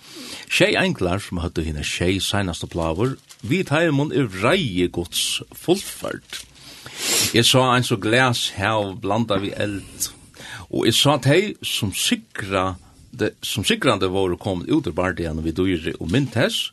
[0.50, 6.44] Tjei englar som hadde henne tjei seinaste plaver, vi taimon er reie gods fullfart.
[7.34, 10.10] Jeg sa ein så glas her blanda vi eld,
[10.70, 12.76] og jeg sa tei som sikra
[13.14, 16.72] det som sikrande var kommet ut ur bardian vi dyr og myntes,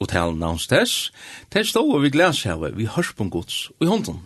[0.00, 1.10] og tal navns tess,
[1.50, 4.24] tei stå vi glas her, vi hørspun gods og i hånden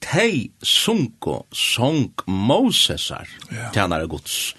[0.00, 3.72] tei sunko song Mosesar yeah.
[3.72, 4.54] tjenar gods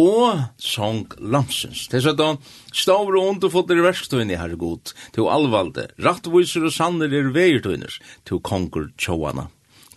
[0.00, 1.86] og sång lamsens.
[1.90, 2.40] Det er sånn,
[2.72, 8.40] stavr og underfot i verkstøyne, herre god, til alvalde, rattviser og sanner er veiertøyner, til
[8.40, 9.48] konger tjåana.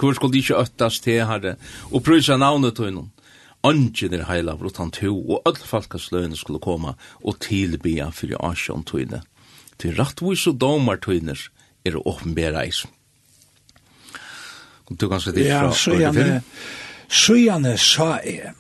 [0.02, 1.56] Hvor skulle de ikke øttes til, herre,
[1.92, 3.12] og prøysa navnet tøynen?
[3.64, 9.22] Angen er heilav, utan to, og öll falkasløyne skulle koma, og tilbya fyrir asjon tøyne.
[9.80, 11.40] Til rattvis og domar tøyner
[11.88, 12.84] er åpenbæra eis.
[14.84, 15.70] Kom du kanskje dit fra?
[15.70, 16.42] Ja, så gjerne,
[17.08, 18.52] så gjerne sa jeg,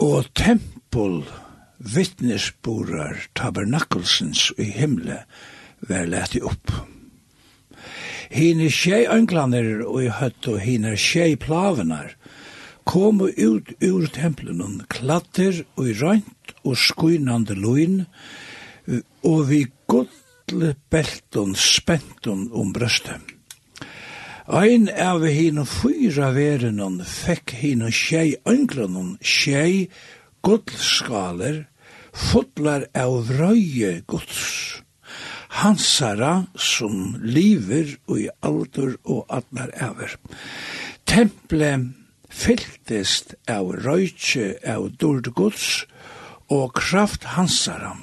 [0.00, 1.22] og tempel
[1.82, 5.22] vittnesborar tabernakelsens i himle
[5.88, 6.70] var leti opp.
[8.32, 12.14] Hine tjei ønglaner og i høtt og hine tjei plavenar
[12.88, 18.02] komu ut ur templenon klatter og i rønt og skuinande loin
[19.28, 23.20] og vi godle belton spenton om brøstet.
[24.52, 29.86] Ein av hinn fyra verenon fekk hinn tjei ønglanon tjei
[30.44, 31.62] gullskaler,
[32.12, 34.42] fotlar av røye guds.
[35.62, 40.18] Hansara som liver og i alder og atnar ever.
[41.08, 41.72] Temple
[42.28, 45.86] fyltist av røyke av dord guds
[46.52, 47.96] og kraft hansara.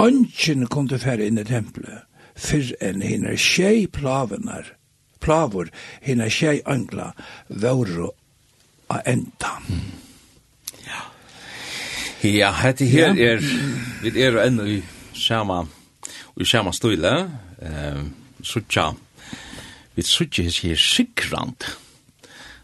[0.00, 2.08] Ønsken kom til færre inn i tempelet
[2.40, 4.72] fyrr enn hinner tjei plavunar,
[5.20, 5.70] plavur
[6.04, 7.12] hinner tjei angla
[7.48, 8.10] våru
[8.90, 9.52] a enda.
[9.68, 9.90] Mm.
[10.86, 11.02] Ja,
[12.28, 13.34] ja hette her ja.
[13.34, 13.44] er,
[14.02, 14.80] vi er enn i
[15.14, 15.62] sama,
[16.40, 17.14] i sama støyle,
[17.60, 18.02] eh,
[18.42, 18.90] suttja,
[19.94, 21.68] vi suttja her sikrand.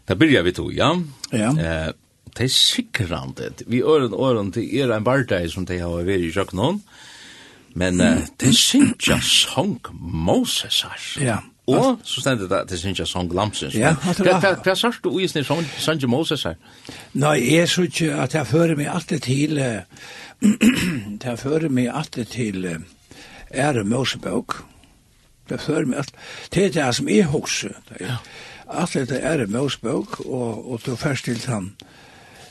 [0.07, 0.93] Da byrja vi to, ja?
[1.35, 1.51] Ja.
[1.51, 1.93] Eh,
[2.37, 6.31] det er sikrand, Vi øren øren, til er en bardei som de har vært i
[6.31, 6.81] kjøkkenen,
[7.77, 10.97] Men uh, det synes jeg sång Mosesar.
[11.21, 11.37] Ja.
[11.67, 13.75] Og så stendet det, det synes jeg sång Lamsens.
[13.75, 16.55] Ja, hva sørst du i sin sång Mosesar?
[17.13, 19.59] Nei, jeg synes ikke at jeg fører meg alltid til,
[21.27, 22.69] jeg fører meg alltid til
[23.51, 24.61] ære Mosebøk.
[25.49, 26.19] Det fører meg alltid,
[26.53, 27.75] det er det som jeg husker.
[27.99, 28.21] Ja.
[28.67, 31.71] Alt dette er en møsbøk, og, og du først til han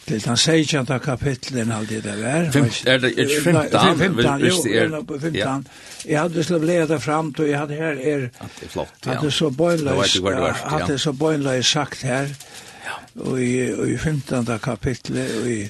[0.07, 0.87] Til den 16.
[1.03, 2.45] kapitlen av det der var.
[2.87, 3.11] Er det
[3.43, 3.99] 15?
[3.99, 4.63] 15, jo,
[5.19, 5.67] 15.
[6.07, 8.29] Jeg hadde slått leda fram og jeg hadde her er...
[8.39, 9.17] At det er flott, ja.
[9.17, 12.31] At det så at det så bøgnløys sagt her,
[13.19, 14.47] og i 15.
[14.63, 15.61] kapitlet, og i...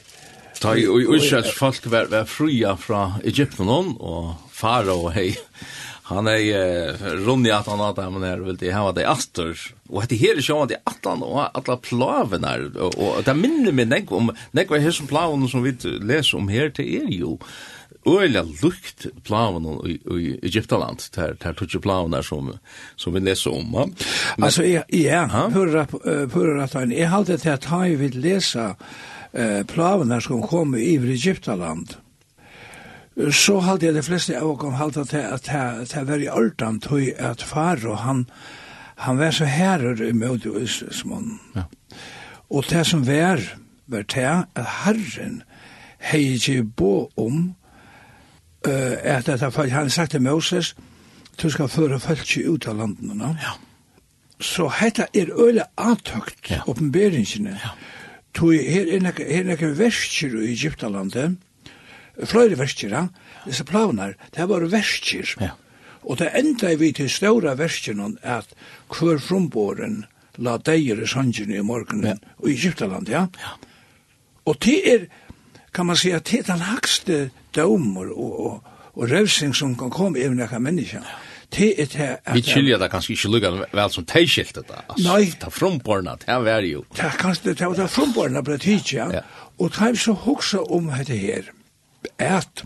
[0.61, 0.85] Ta i
[1.17, 5.31] Israels folk var fria fra Egypten, og fara og hei
[6.07, 9.57] Han er uh, runnig at han at han er vill det hava det astor
[9.89, 12.67] Og hette her är ju at det atlan og atla plaven er.
[12.79, 16.39] Og, og det minner meg nek om nek var her som plaven som vi läser
[16.39, 17.39] om her til er jo.
[18.07, 22.53] Øyla lukt plaven i, i Egyptaland der, der tog ju plaven där som
[22.97, 23.71] som vi leser om.
[23.73, 23.95] Men,
[24.45, 25.87] alltså ja, ja, hörra
[26.33, 28.77] hörra at han är halt det här tar vi läsa
[29.33, 31.97] eh plaven som i Egyptaland
[33.17, 35.49] så halte jeg de fleste av oss halte til at
[35.95, 37.43] det var i ordan tog at
[37.85, 38.27] och han,
[38.97, 41.41] han var så herrer i møte som han.
[41.55, 41.63] Ja.
[42.51, 43.41] Og det som var,
[43.87, 45.43] var det at herren
[45.99, 47.55] hei ikke bo om
[48.67, 50.77] uh, at dette folk, han sagt til Moses,
[51.43, 53.37] du skal føre folk ut av landene.
[53.43, 53.57] Ja.
[54.41, 56.61] Så hetta er øyla atøkt, ja.
[56.67, 57.59] oppenberingene.
[57.65, 57.73] Ja.
[58.35, 61.39] Tui, her er nekka versker i Egyptalandet,
[62.25, 63.07] fløyre ja.
[63.45, 65.35] disse planar, det var verskjer.
[65.41, 65.51] Ja.
[66.03, 68.47] Og det enda vi til ståra verskjeren at
[68.89, 70.05] hver frumboren
[70.37, 72.35] la deier i sandjene i morgenen ja.
[72.45, 73.27] i Egyptaland, ja.
[73.41, 73.55] ja.
[74.47, 75.07] Og det er,
[75.73, 78.63] kan man säga, det er den hakste dømer og, og,
[78.95, 81.03] og revsing som kan komme i nekka menneska.
[81.03, 82.35] Ja det er det at...
[82.35, 85.05] Vi kylja det kanskje ikke lukka vel som teiskilt det, altså.
[85.07, 85.25] Nei.
[85.31, 86.85] Det er fromborna, det er jo.
[86.97, 89.09] Det er kanskje det, det er fromborna på det tidsja,
[89.59, 91.53] og det er så hoksa om dette her
[92.19, 92.65] at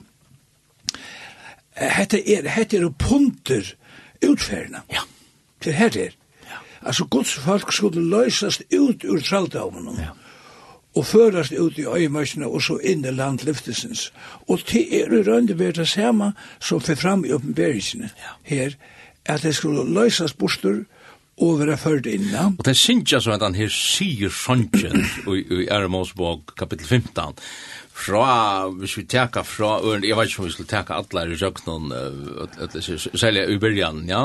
[1.76, 3.74] hette er, hette er punter
[4.26, 4.82] utferna.
[4.92, 5.04] Ja.
[5.64, 6.16] Det her er.
[6.44, 6.58] Ja.
[6.82, 9.94] Altså, Guds folk skulle løsast ut ur traldamen.
[9.98, 10.16] Ja
[10.94, 14.12] og førast ut i øyemørsene og så inn i landlyftelsens.
[14.48, 18.32] Og det er i rønne ved det samme som fyrir fram i oppenberingsene ja.
[18.42, 18.74] her,
[19.24, 20.82] at det skulle løsas bostur
[21.40, 22.56] og være ført innan.
[22.58, 27.38] Og det synes jeg så at han her sier sånnsjen i, i Ermosbog kapittel 15,
[28.00, 31.92] fra, hvis vi teka fra, jeg vet ikke om vi skulle teka alle i røknon,
[33.14, 34.22] særlig i byrjan, ja?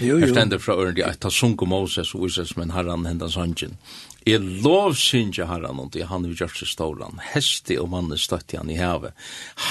[0.00, 0.22] Jo, jo.
[0.22, 3.78] Jeg stender fra øren, jeg ta sunko Moses og Ises, men herran hendan sangen.
[4.26, 8.58] Jeg lov synge herran, og det han vi gjør seg stålan, hesti og mannen støtti
[8.58, 9.16] han i havet.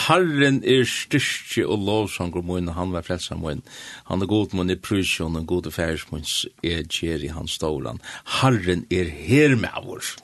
[0.08, 3.64] Herren er styrstje og lovsanger mun, han var frelsa mun,
[4.10, 6.36] han er god mun i prysjon, og god i færsmunns
[6.68, 8.04] er gjer i hans stålan.
[8.42, 10.16] Herren er her med vår.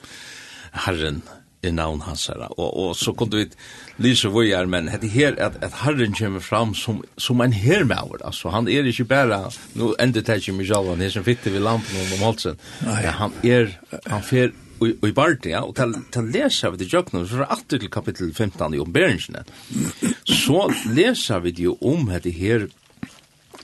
[0.88, 2.43] Herren er i navn hans her.
[2.60, 3.45] Og, og så kunne vi
[4.03, 7.53] lyse hvor jeg er, men det her at, at Herren kommer fram som, som en
[7.53, 8.22] hermauer.
[8.26, 11.53] altså han er ikke bare, nå ender det ikke mye selv, han er som fitte
[11.53, 13.74] ved lampen om halsen, ja, han er,
[14.05, 17.80] han fer i Barti, ja, og til, til leser vi det jøkken, så er det
[17.82, 19.41] til kapittel 15 i omberingsene,
[20.43, 22.68] så leser vi det jo om dette her,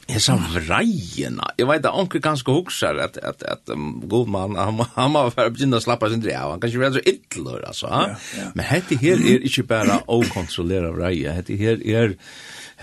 [0.09, 1.51] Jeg sa vreina.
[1.57, 5.23] Jeg vet at onker ganske huksar at, at, at um, god mann, han, han må
[5.29, 6.55] være begynne å slappa sin drev.
[6.55, 7.91] Han kan ikke være så ytler, altså.
[7.91, 8.49] Ja, ja.
[8.57, 11.37] Men hette her er ikke bare å kontrollera vreia.
[11.37, 12.17] Hette her er,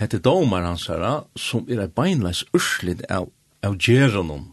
[0.01, 1.05] hette domar hans her,
[1.37, 3.29] som er beinleis urslid av,
[3.61, 4.49] av geronon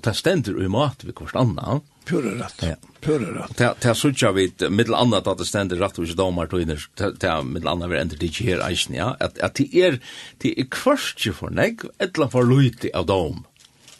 [0.00, 1.80] og det stender i mat vi kvart anna.
[2.08, 2.76] Pura rett, ja.
[3.04, 3.58] pura rett.
[3.60, 7.28] Det er suttja vi, middel anna at det stender rett og ikke domar tøyner, det
[7.28, 10.00] er mittel anna vi ender det ikke her eisen, ja, at, at det er,
[10.40, 13.44] det er kvartje for nek, etla for luiti av dom.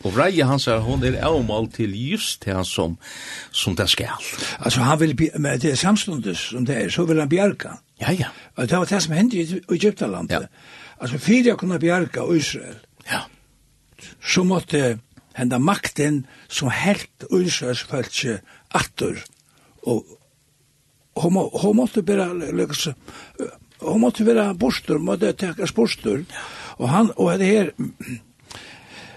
[0.01, 2.97] Og Reie han sier, hun er avmål til just det han som,
[3.53, 4.17] som det skal.
[4.57, 7.77] Altså han vil, med det samstundes som det er, så vil han bjerga.
[8.01, 8.31] Ja, ja.
[8.57, 10.49] Og det var det som hendte i Egyptalandet.
[10.49, 10.81] Ja.
[10.97, 12.81] Altså, fyrir jeg kunne bjerga Israel,
[13.11, 13.27] ja.
[14.25, 14.97] så måtte
[15.41, 18.39] henda makten som helt ursøsfølse
[18.77, 19.21] atter.
[19.83, 20.05] Og
[21.17, 22.97] hon, må, hon måtte bare liksom,
[23.81, 26.25] hon måtte være bostur, måtte tekas bostur.
[26.79, 27.71] Og han, og det her,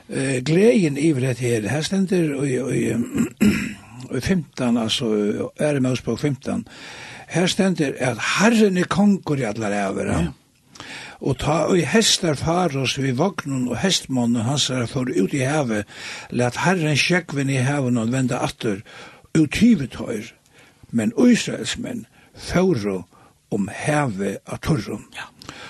[0.10, 2.84] uh, gleien i det her, her stender i, i,
[4.18, 5.10] i 15, altså,
[5.58, 6.68] er i Møsbog 15,
[7.34, 10.22] her stender at herren er kongur i allar ævera.
[10.22, 10.32] Ja
[11.24, 15.88] Og ta og hestar faros vi vagnen og hestmannu hans er for ut i havet,
[16.36, 18.82] let herren sjekven i haven og venda atter,
[19.34, 20.34] ut hivet høyr,
[20.92, 22.04] men Israels menn
[22.36, 23.06] færo
[23.54, 25.06] om havet av torrum.
[25.16, 25.30] Ja.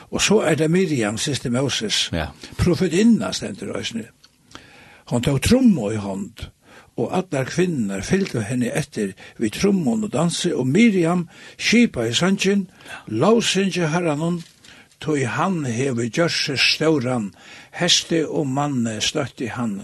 [0.10, 2.32] Og så er det Miriam, siste Moses, ja.
[2.58, 4.10] profetinna stendur øysene.
[5.12, 6.48] Han tog trommo i hånd,
[6.98, 11.28] og alle kvinner fyllte henne etter vid trommon og danse, og Miriam
[11.58, 13.02] skipa i sannsyn, ja.
[13.08, 13.34] la
[13.94, 14.42] herranon,
[15.04, 17.34] tog han hever gjørse stauran,
[17.76, 19.82] heste og manne støtti han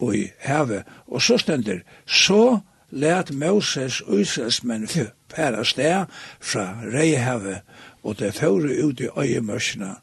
[0.00, 0.82] i heve.
[1.06, 4.88] Og så stendur, så let Moses Israelsmenn
[5.30, 6.06] færa sted
[6.40, 7.60] fra reiheve,
[8.02, 9.94] og det fører ut i øyemørsene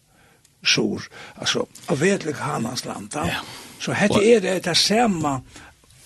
[0.66, 1.02] sur,
[1.38, 3.10] altså, av vedlik hanans land.
[3.16, 3.42] Ja.
[3.80, 5.40] Så hette er det det samme,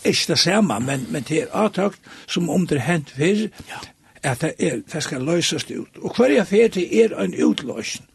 [0.06, 3.82] ikke det samme, men, men det er avtakt som om det hent fyrr, ja
[4.24, 5.98] at det, er, det skal løsast ut.
[6.02, 8.11] Og hver jeg fer til er en utløsning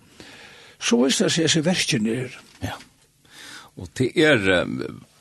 [0.79, 2.39] så er det seg verken er.
[2.63, 2.77] Ja.
[3.77, 4.65] Og det er,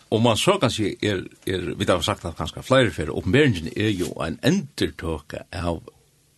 [0.10, 3.72] om man så kan si, er, er, vi har sagt at ganske flere fyrir, åpenberingen
[3.76, 5.84] er jo en endertøke av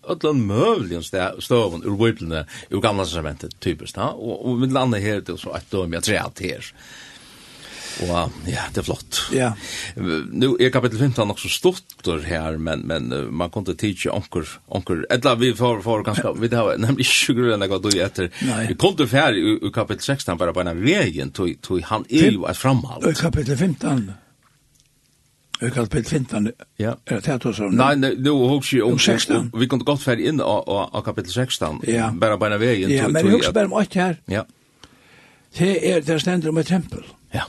[0.07, 3.97] ödlan mövligen stövan ur bibeln ur gamla testamentet typiskt.
[3.97, 6.61] Og, og med landet her, det så ett döm jag tror att det
[8.05, 9.21] Og ja, det er flott.
[9.33, 9.51] Ja.
[10.31, 11.83] Nu er kapitel 15 också stort
[12.25, 16.77] här men men man kunde teacha onkel onkel eller vi får får ganska vi har
[16.77, 18.29] nämligen grunn av hva du heter.
[18.67, 22.37] Vi kunde för i kapitel 16 bara på en vägen tog tog han är ju
[22.37, 24.11] Og i Kapitel 15.
[25.61, 26.91] Jeg kallt Pelt Fintan, ja.
[27.07, 27.69] er det hatt så?
[27.73, 29.49] Nei, nei, nu hos jeg om 16.
[29.57, 32.11] Vi kunne godt fære inn av kapitel 16, ja.
[32.13, 32.91] bare beina veien.
[32.93, 34.19] Ja, men jeg hos bare om 8 her.
[34.29, 34.43] Ja.
[35.57, 37.01] Det er, det stender om et tempel.
[37.33, 37.47] Ja.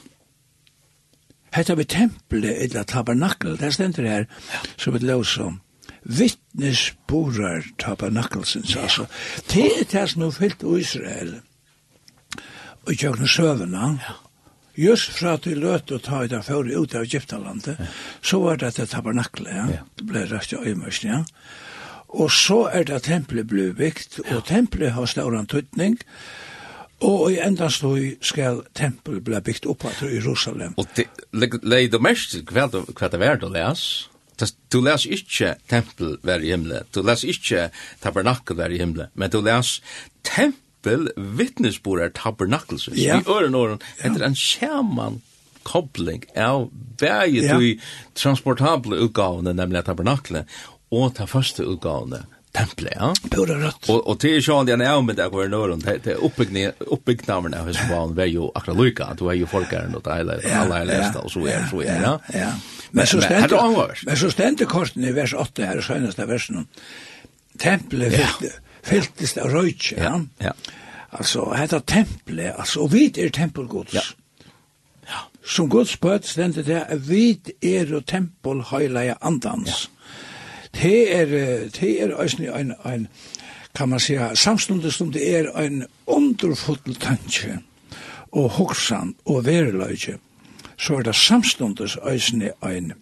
[1.55, 4.28] Hetta við tempelet, eller tabernakel, det stendur her,
[4.76, 5.61] som vi løs om.
[6.05, 9.09] Vittnesborar tabernakelsens, altså.
[9.51, 11.34] Det er det som er fyllt i Israel,
[12.86, 14.16] og kjøkken søvnene, ja.
[14.78, 17.80] Just fra at de løt og ta i det før ut av Egyptalandet,
[18.22, 19.64] så var det det tabernakel, ja.
[19.74, 19.80] ja.
[19.99, 21.24] Det ble rett og øymørs, ja.
[22.09, 26.47] Og så er det tempelet ble bygd, og tempelet har stående tøtning, og
[27.07, 30.74] Og i enda stod skal tempel bli bygd opp i Jerusalem.
[30.80, 31.07] Og det
[31.62, 34.09] leid og mest hva det var du les.
[34.70, 37.70] Du les ikke tempel være i himmelen, du les ikke
[38.03, 39.80] tabernakel være i himmelen, men du les
[40.26, 42.94] tempel vittnesbord er tabernakelsen.
[42.99, 43.18] Ja.
[43.18, 45.18] I øren åren etter en sjaman
[45.66, 46.68] kobling av
[47.01, 47.59] vei ja.
[48.14, 50.46] transportable utgavene, nemlig tabernaklet,
[50.94, 52.22] og ta første utgavene,
[52.53, 53.14] tempelet, ja.
[53.30, 53.88] Pura rødt.
[53.88, 57.66] Og, Och och till Sean den är med där hver norr det er uppbyggnaden av
[57.66, 60.34] hos barn, vi hus var var ju akra lucka att var ju folkaren och alle
[60.80, 62.18] er lest, og så er, så er, ja.
[62.34, 62.53] Ja.
[62.90, 66.66] Men så ständ Men men så stendte korten i vers 8 här søgneste versen.
[67.59, 70.20] tempelet Templet fylltes av röjtje, ja.
[70.38, 70.53] Ja.
[71.11, 71.82] Alltså heter
[72.59, 73.94] altså, og vid er tempelgods.
[73.94, 74.01] Ja.
[75.07, 75.18] Ja.
[75.44, 79.68] Som Guds bøtt stendet det, vi er jo tempel høyleie andans.
[79.68, 79.97] Ja
[80.75, 81.27] det er,
[81.81, 83.09] det er en, en,
[83.75, 87.59] kan man säga, samstundes som det er en underfull tanke
[88.33, 90.19] og hoksan og vereløyge,
[90.79, 92.93] så er det samstundes øysene en,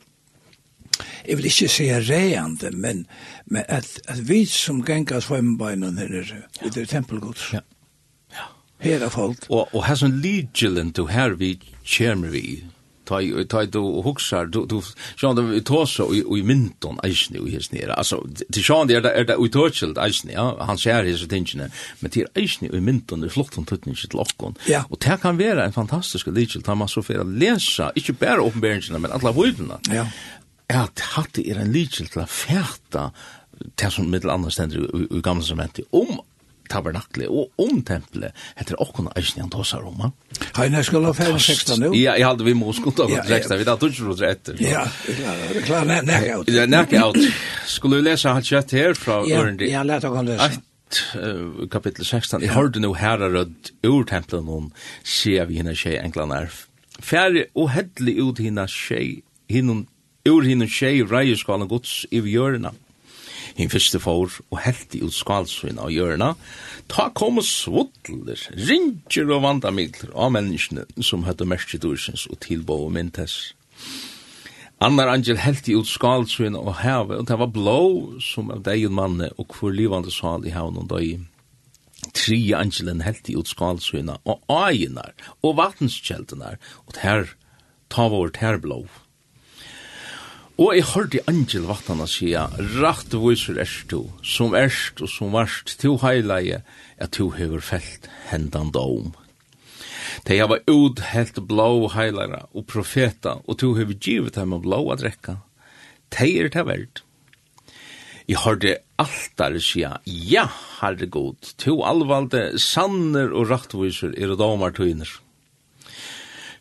[1.28, 3.06] jeg vil ikke si reande, men,
[3.46, 6.24] men at, at vi som gengar svømmebeinen her,
[6.62, 7.52] det er tempelgods.
[7.52, 7.58] Ja.
[8.32, 8.46] ja.
[8.78, 9.46] Her er folk.
[9.48, 11.60] Og, og her som ligelen du her vi
[11.98, 12.64] kommer vi
[13.06, 14.80] ta ta du huxar du du
[15.16, 18.20] sjón du tosa og i minton eisni og his nera altså
[18.52, 22.70] til sjón der er der utorchild eisni ja han skær his tingene men til eisni
[22.70, 24.58] og i minton er flott hon tutning sit lokkon
[24.90, 29.00] og det kan vera ein fantastisk litil ta man så fer lesa ikkje berre openberingen
[29.00, 30.06] men alla vildna ja.
[30.66, 33.10] At hatte er ein litil til a fæta
[33.78, 35.60] Det som mittel andre stender i gamle som
[35.92, 36.18] om
[36.70, 40.06] tabernaklet og om tempelet heter okkon eisen han tåsar om.
[40.58, 41.90] Hei, nei, skal ha fem seksta nu?
[41.96, 44.60] Ja, jeg hadde vi må skunta på seksta, vi tar tusen rot etter.
[44.62, 46.52] Ja, det er klart, nek out.
[46.52, 47.18] Ja, nek out.
[47.70, 49.70] Skulle vi lese hans kjøtt her fra Ørndi?
[49.72, 50.54] Ja, let oss lesa.
[51.18, 52.44] Uh, kapittel 16.
[52.44, 54.68] Jeg hørte nå herre rødt ur tempelen noen
[55.02, 56.62] sier vi henne tjei enkla nerv.
[57.02, 59.82] Færre og heddelig ut henne tjei, henne
[60.30, 62.72] ur henne tjei reieskalen gods i vjørna.
[63.56, 66.34] Hinn fyrste for og helti ut skalsvinn av hjørna.
[66.92, 72.92] Ta kom svotler, ringer og vandamidler av menneskene som høyde merke dursens og tilbå og
[72.98, 73.54] myntes.
[74.84, 77.80] Annar angel helti ut skalsvinn og heve, og det var blå
[78.20, 81.16] som av degen manne og hvor livande sal i hevn og døy.
[82.12, 87.34] Tri angelen helti ut skalsvinna og aginar og vattenskjeldenar, og ter her,
[87.88, 88.84] ta vår ter blå
[90.56, 92.46] Og jeg hørte Angel Vattana sia,
[92.80, 96.62] rakt viser erst du, som erst og som varst, til heilige,
[96.96, 99.10] at du hever felt hendan dom.
[100.24, 104.96] De hava uthelt blå heilara og profeta, og du hever givet dem av blå a
[104.96, 105.36] drekka.
[106.16, 107.04] De er det verd.
[108.24, 110.48] Jeg hørte altare sia, ja,
[110.80, 115.18] herregud, to alvalde sanner og raktviser er domar tøyner.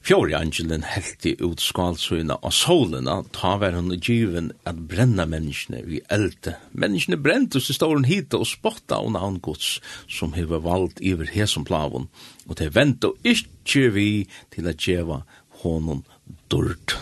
[0.06, 5.98] Fjori angelen helti ut skalsøyna og solena, ta var hun given at brenna menneskene vi
[6.14, 6.54] elte.
[6.78, 11.32] Menneskene brent så i hun hita og spotta hun han gods som hever vald iver
[11.34, 12.06] hesum plavun,
[12.46, 14.06] og det venta ikkje vi
[14.54, 15.24] til at djeva
[15.64, 16.06] honom
[16.54, 17.00] durt.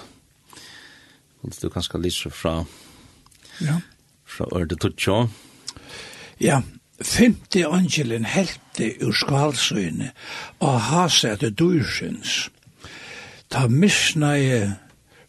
[1.43, 2.63] Vil du kanskje lyse fra
[3.59, 3.81] ja.
[4.23, 5.27] fra Ørde Tutsjå?
[6.39, 6.63] Ja,
[7.03, 10.13] femte angelen helti ur skalsøyna
[10.63, 12.45] og haset dyrsins.
[12.47, 12.59] Ja
[13.53, 14.73] ta misnæje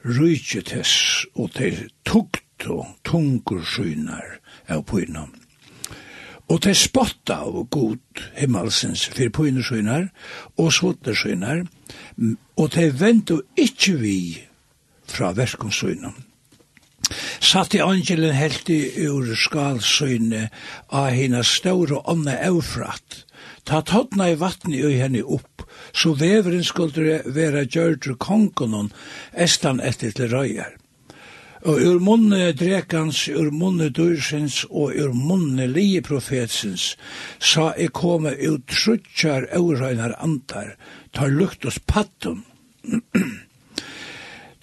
[0.05, 0.93] rujtjetes
[1.37, 4.39] og til tukt og tungur synar
[4.73, 5.27] av pyna.
[6.49, 10.09] Og til spotta av god himmelsens fyr pynesynar
[10.57, 11.67] og svottersynar,
[12.57, 14.19] og til ventu ikkje vi
[15.05, 16.17] fra verkonsynar.
[17.45, 20.47] Satt i angelen helti ur skalsyne
[20.89, 23.25] av hina store ånne eufrat,
[23.69, 25.64] ta tådna i vattnet i henne opp,
[25.95, 28.91] så veveren skulle være gjørtur kongonon
[29.33, 30.75] estan etter til røyer.
[31.65, 36.91] Og ur munne drekans, ur munne dyrsins og ur munne lije profetsins,
[37.41, 40.75] sa e komme ut trutjar eurøynar antar,
[41.13, 42.45] tar luktos pattum.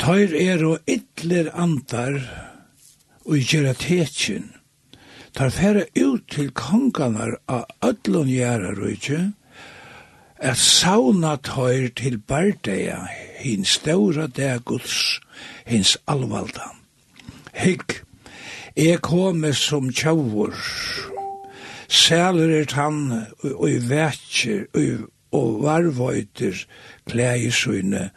[0.01, 2.21] tar er og ytler antar
[3.25, 4.51] og gjerra tetsin.
[5.34, 9.32] Tar færa ut til konganar av ödlun gjerra rujtje,
[10.41, 13.03] at sauna tøyr til bardeia
[13.41, 15.19] hin stóra deg Guds,
[15.69, 16.71] hins alvalda.
[17.53, 18.01] Hygg,
[18.75, 20.55] jeg komme som tjavur,
[21.87, 24.65] sæler er han og vetjer
[25.31, 26.65] og varvøyter
[27.09, 28.09] klægisøyne,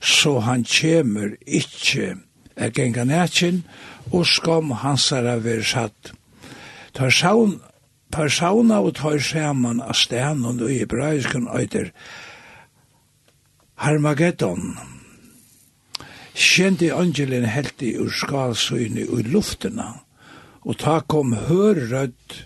[0.00, 2.14] så han kjemer ikkje
[2.56, 3.64] er genga nætjen,
[4.12, 6.12] og skam hans er av er satt.
[6.94, 7.60] Tar saun
[8.12, 11.90] persona og tar saman av stenen og i hebraisken øyder
[13.82, 14.76] Harmageddon.
[16.34, 19.88] Kjente angelen helt i ur skalsøyne i luftena,
[20.62, 22.36] og ta kom hørrødt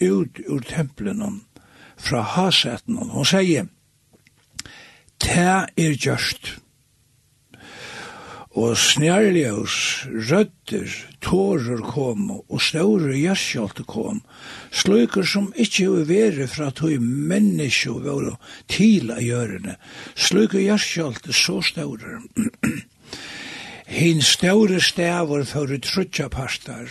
[0.00, 1.42] ut ur tempelen
[1.96, 2.96] fra haseten.
[2.96, 3.68] Hun sier,
[5.18, 6.54] «Ta er gjørst,
[8.58, 9.74] og snærljøs,
[10.30, 14.22] rødder, tårer kom, og stóru jæsjålte kom,
[14.74, 18.34] slukur som ikkje jo vere fra tog menneskje og våre
[18.66, 19.76] til av gjørene,
[20.18, 22.18] sløyker jæsjålte så ståre.
[23.88, 26.90] Hinn ståre stavur for trutja pastar,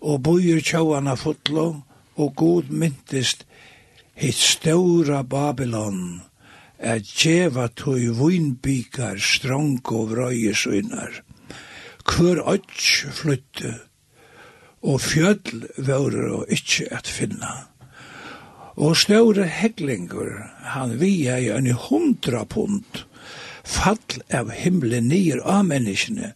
[0.00, 1.82] og bojer tjåana fotlo,
[2.16, 3.44] og god myntist
[4.16, 6.22] hitt stóra Babylon,
[6.84, 11.22] at djeva tøy vinbikar strong og vrøyesunar.
[12.04, 13.72] Kvør øtj flytte,
[14.84, 17.54] og fjöll vore og ikkje at finna.
[18.76, 20.34] Og større heglingur,
[20.74, 23.04] han via i en hundra pund,
[23.64, 26.34] fall av himmelen nir av menneskene,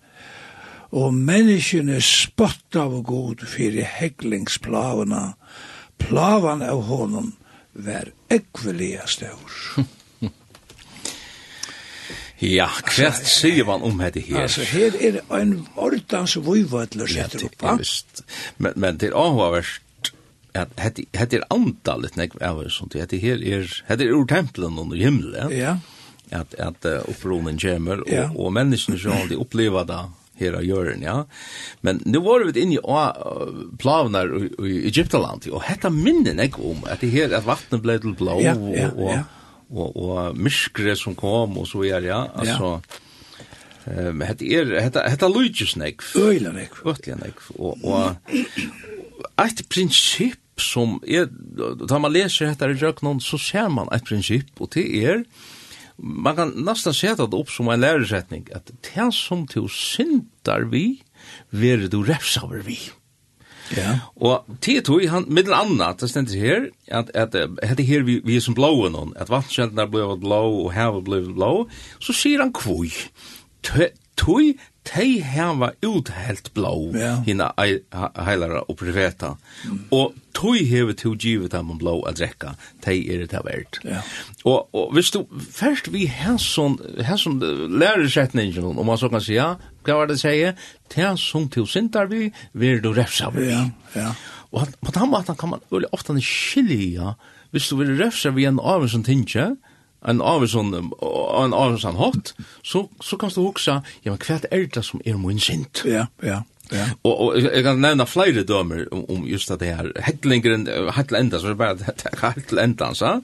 [0.97, 5.35] og menneskene spott av god fyrir heglingsplavana,
[6.01, 7.35] plavan av honom,
[7.75, 9.85] vær ekvelia stør.
[12.39, 14.45] Ja, hva sier man om dette her?
[14.45, 17.75] Altså, her er en ordans vøyvødler setter opp, va?
[17.75, 18.23] er visst.
[18.63, 20.13] Men, men det er Ahoverst,
[20.59, 24.99] at hette er antallet nek av sånt, hette her er, hette er ur tempelen under
[24.99, 25.79] himmelen, ja?
[26.31, 28.29] At, at uh, oppronen kommer, og, ja.
[28.37, 30.01] og menneskene som aldri opplever det
[30.39, 31.23] her av jøren, ja.
[31.83, 36.55] Men nu var vi inne i uh, plavnar i, i Egyptaland, og hette minnen jeg
[36.61, 39.25] om, at, det her, at vattnet ble til blå, ja, ja, og, og ja
[39.71, 42.79] og, og myskre som kom og så er ja, altså,
[43.87, 46.05] um, hetta er hetta hetta lúgisnek.
[46.17, 46.81] Øylanek.
[46.85, 47.45] Øylanek.
[47.59, 48.17] Og og
[49.39, 51.29] eitt prinsipp som er
[51.89, 55.25] da man leser hetta i jöknon så ser man eitt prinsipp og det er
[55.99, 61.03] man kan nesten se det opp som en læresetning at det som til syndar vi,
[61.51, 62.79] vil du refsaver vi.
[63.77, 63.99] Ja.
[64.17, 68.39] Og tid tog han middel anna, det stendt her, at, at, at her vi, vi
[68.39, 71.53] er som blå noen, at vatnkjeltene er blevet blå og havet blevet blå,
[72.01, 72.91] så sier han kvoi.
[74.19, 74.55] Tog
[74.89, 77.21] tei hava uthelt blå yeah.
[77.27, 77.51] hina
[78.25, 79.35] heilara og priveta.
[79.95, 82.55] Og tøy hevur to givet dem blå a drekka.
[82.85, 83.81] Tei er det verdt.
[83.85, 84.07] Yeah.
[84.45, 89.57] Og og vistu først vi hanson hanson sånn setningin om man så kan sjá
[89.89, 90.59] hva var det sier?
[90.93, 93.49] Til som til syndar vi, vil du refsa vi.
[93.49, 93.65] Ja,
[93.97, 94.13] ja.
[94.53, 97.15] Og på den måten kan man veldig ofte skilja,
[97.53, 99.55] hvis du vil refsa vi en av som tinkje,
[100.09, 104.21] en av som, en av en sånn hot, så, så kan du huksa, ja, men
[104.23, 105.85] hva er det som er min synd?
[105.89, 106.45] Ja, ja.
[106.69, 106.85] Ja.
[107.01, 111.49] Og, og jeg kan nevna flere dømer om, om just det her heklingeren, heklendans, så
[111.49, 113.15] er det bare heklendans, så.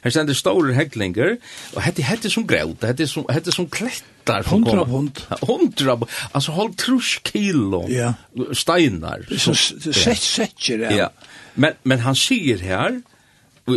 [0.00, 1.36] Her stender store heklinger,
[1.76, 4.02] og hette hette som græut, hette som, hette som klett,
[4.32, 4.78] hästar som kom.
[4.78, 5.20] 100 pund.
[5.42, 6.10] 100 pund.
[6.32, 7.88] Alltså håll trus kilo.
[7.88, 8.14] Ja.
[8.52, 9.38] Steinar.
[9.38, 10.94] Så sett sätter det.
[10.94, 11.10] Ja.
[11.54, 13.02] Men men han säger här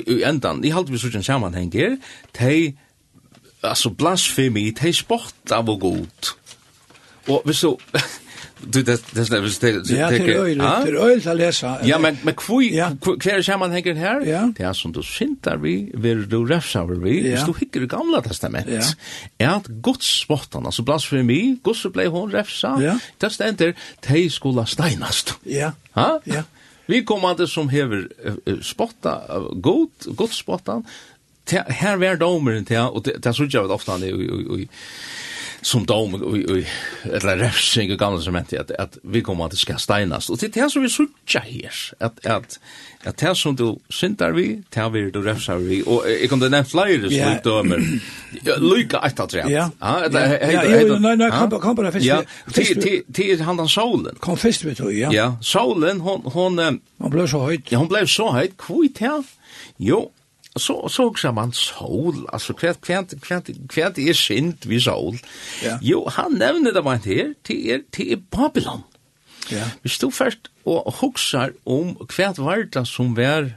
[0.06, 1.98] i ändan, i halt vi så en sammanhang här,
[2.32, 2.74] te
[3.62, 6.28] alltså blasfemi, te sport av god.
[7.28, 7.80] Och vi så
[8.66, 10.18] Du det det snäver det det Ja, det
[10.90, 11.78] är öl att läsa.
[11.84, 12.70] Ja, men men kvui
[13.20, 14.54] kvar ska man hänga här?
[14.58, 17.22] Det är som du syntar vi vill du refsa vi.
[17.22, 18.22] Hvis du hickar det gamla
[18.68, 18.82] Ja.
[19.38, 23.00] Är att Guds sportarna så blasfemi, Guds så blev hon refsa.
[23.18, 25.34] Det ständer tej skola steinast.
[25.44, 25.72] Ja.
[25.92, 26.22] Ha?
[26.24, 26.44] Ja.
[26.86, 28.08] Vi kommer det som hever
[28.62, 30.86] spotta god god spottan.
[31.68, 34.08] Här vär domaren till och det så jag ofta det
[35.64, 36.14] som dom
[37.04, 40.30] eller refsing i gamla som att, att vi kommer att ska steinas.
[40.30, 41.72] Och det är som vi sutja här.
[42.00, 42.60] Att, att,
[43.04, 45.84] att det som du syndar vi, tar vi du refsar vi.
[45.86, 48.02] Och jag kunde nämna flera så vi då men
[49.06, 49.50] ett av träet.
[49.50, 52.06] Ja, ja, ja, nej, nej, kom, kom bara först.
[52.06, 52.24] Ja,
[53.14, 54.16] till han den solen.
[54.20, 55.14] Kom först vi tog, ja.
[55.14, 56.22] Ja, solen, hon...
[56.24, 57.72] Hon, hon blev så höjt.
[57.72, 58.58] Ja, hon blev så höjt.
[58.58, 59.24] kvitt här.
[59.78, 60.12] Jo,
[60.56, 65.18] så så också man sol alltså kvärt kvärt kvärt kvärt är synd vi sol.
[65.64, 65.80] Ja.
[65.82, 68.82] Jo han nämnde det var här till till Babylon.
[69.50, 69.66] Ja.
[69.82, 73.54] Vi stod först och huxar om kvärt varta som var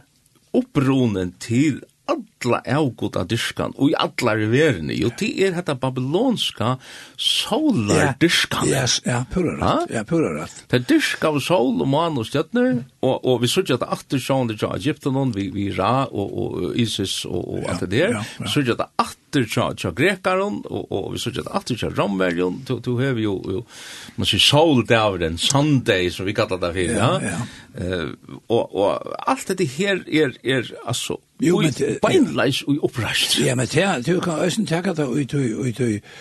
[0.53, 4.95] upprunen till alla avgåta dyrskan og i alla riverne.
[4.97, 6.77] Jo, det er detta babylonska
[7.17, 8.69] solardyrskan.
[8.71, 9.91] Ja, ja, pura rätt.
[9.95, 10.65] Ja, pura rätt.
[10.71, 13.93] Det er dyrska av sol og man og stjøtner, og, og vi sørger at det
[13.97, 18.21] alltid sjående til Egypten, vi, vi Ra og, og Isis og, og alt det der.
[18.39, 18.91] Vi sørger at det
[19.37, 23.21] atter tja, tja grekaron, og, og vi sier at atter tja romverjon, to, to hever
[23.21, 23.63] jo, jo
[24.17, 27.11] man sier sol av den, Sunday, som vi kallar det for, ja.
[27.21, 27.45] ja, ja.
[27.77, 33.37] Uh, og, og alt dette her er, er altså, jo, men, beinleis og opprasht.
[33.45, 36.21] Ja, men det, du kan også takke det ut, ut, ut, ut,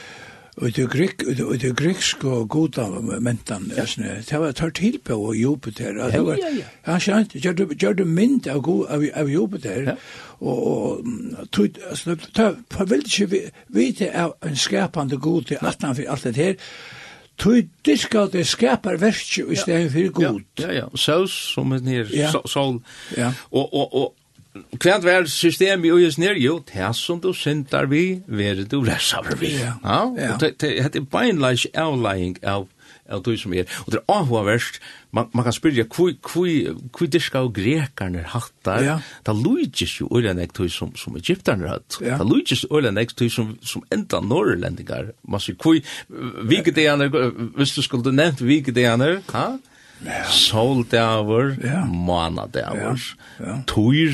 [0.55, 2.85] Og det grek og det greksk og goda
[3.19, 4.21] mentan æsne.
[4.29, 5.97] Det var tørt til på og Jupiter.
[5.97, 6.67] Ja, ja, ja.
[6.87, 9.81] Han skjønt, gjør du gjør du mynd av go av, av Jupiter.
[9.91, 9.95] Ja.
[10.39, 11.03] Og
[11.35, 15.95] og tøt altså det på veldig vi vite av en skapande god til at han
[15.95, 16.55] for alt det her.
[17.37, 20.41] Tøy diska det skapar verkje i stedet for god.
[20.59, 20.85] Ja, ja, ja.
[20.95, 22.07] Saus som er nær
[22.47, 22.79] sol.
[23.17, 23.33] Ja.
[23.51, 24.13] Og og og
[24.79, 29.27] kvært vær system i us snær jo tær som du sentar vi ver du ressar
[29.39, 29.75] vi ja
[30.05, 32.69] og det hette beinleis outlying av
[33.09, 33.69] av du som er.
[33.85, 34.79] Og det er avhverst
[35.15, 36.55] man, man kan spyrja kui kui
[36.95, 38.81] kui diska og grekarne hattar.
[38.83, 38.95] Ja.
[39.23, 41.99] ta luigis jo ulan ek tui som, som egyptarne hatt.
[42.01, 42.17] Ja.
[42.19, 45.83] ta luigis ulan ek tui som, som enda norrlendingar man sier kui
[46.49, 47.13] vikedeaner
[47.55, 49.47] hvis du skulle nevnt vikedeaner ha?
[50.03, 50.29] yeah.
[50.29, 51.87] soldavur, yeah.
[52.59, 52.95] Ja,
[53.41, 53.59] yeah.
[53.67, 54.13] tur,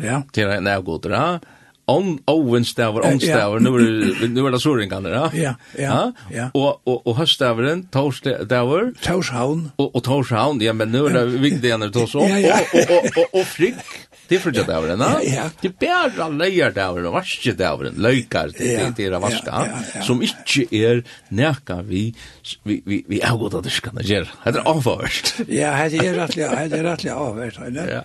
[0.00, 0.22] yeah.
[0.32, 1.38] til en avgoder, ja,
[1.86, 5.30] on ovenstavur, onstavur, nu er nu er det soringarna, ja.
[5.34, 6.12] Ja, ja.
[6.30, 6.50] ja.
[6.54, 9.70] Och och och höstavren, torsdagur, torshavn.
[9.76, 13.24] og och torshavn, ja men nu er det viktigt att og, og, og, og, og,
[13.32, 14.08] og, frick.
[14.28, 15.20] Det är frukt där va?
[15.22, 15.50] Ja.
[15.60, 17.10] Det bär alla lejer där va?
[17.10, 17.90] Vaske där va?
[17.96, 19.68] Lökar det det är vaska
[20.02, 22.14] som inte är närka vi
[22.62, 24.28] vi vi vi är gott att det ska göra.
[24.44, 25.34] Det är avvärst.
[25.38, 27.60] Ja, det är rättliga, det är rättliga avvärst.
[27.74, 28.04] Ja.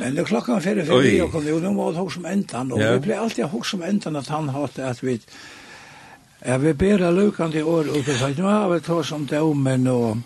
[0.00, 2.72] Men det klockan fyrir fyrir vi og kom jo, nå var det hos som endan,
[2.72, 5.16] og vi ble alltid hos som endan at han hatt at vi,
[6.46, 9.26] ja, vi ber av lukan til år, og vi sa, nå har vi tås om
[9.26, 10.22] domen, og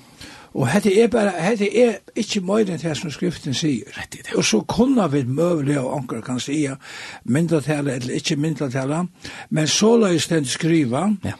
[0.54, 3.88] Og hette er bare, hette er ikke mer enn det som skriften sier.
[4.36, 6.76] Og så kunne vi møvelig og anker kan sige
[7.24, 9.06] mindretale eller ikke mindretale,
[9.50, 11.32] men så løs den skriva, ja.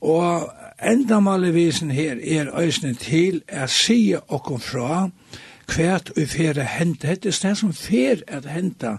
[0.00, 5.08] og endamalevisen her er øysene til å si okkom fra
[5.68, 8.98] hvert og fere hente, hette er det som fer at hente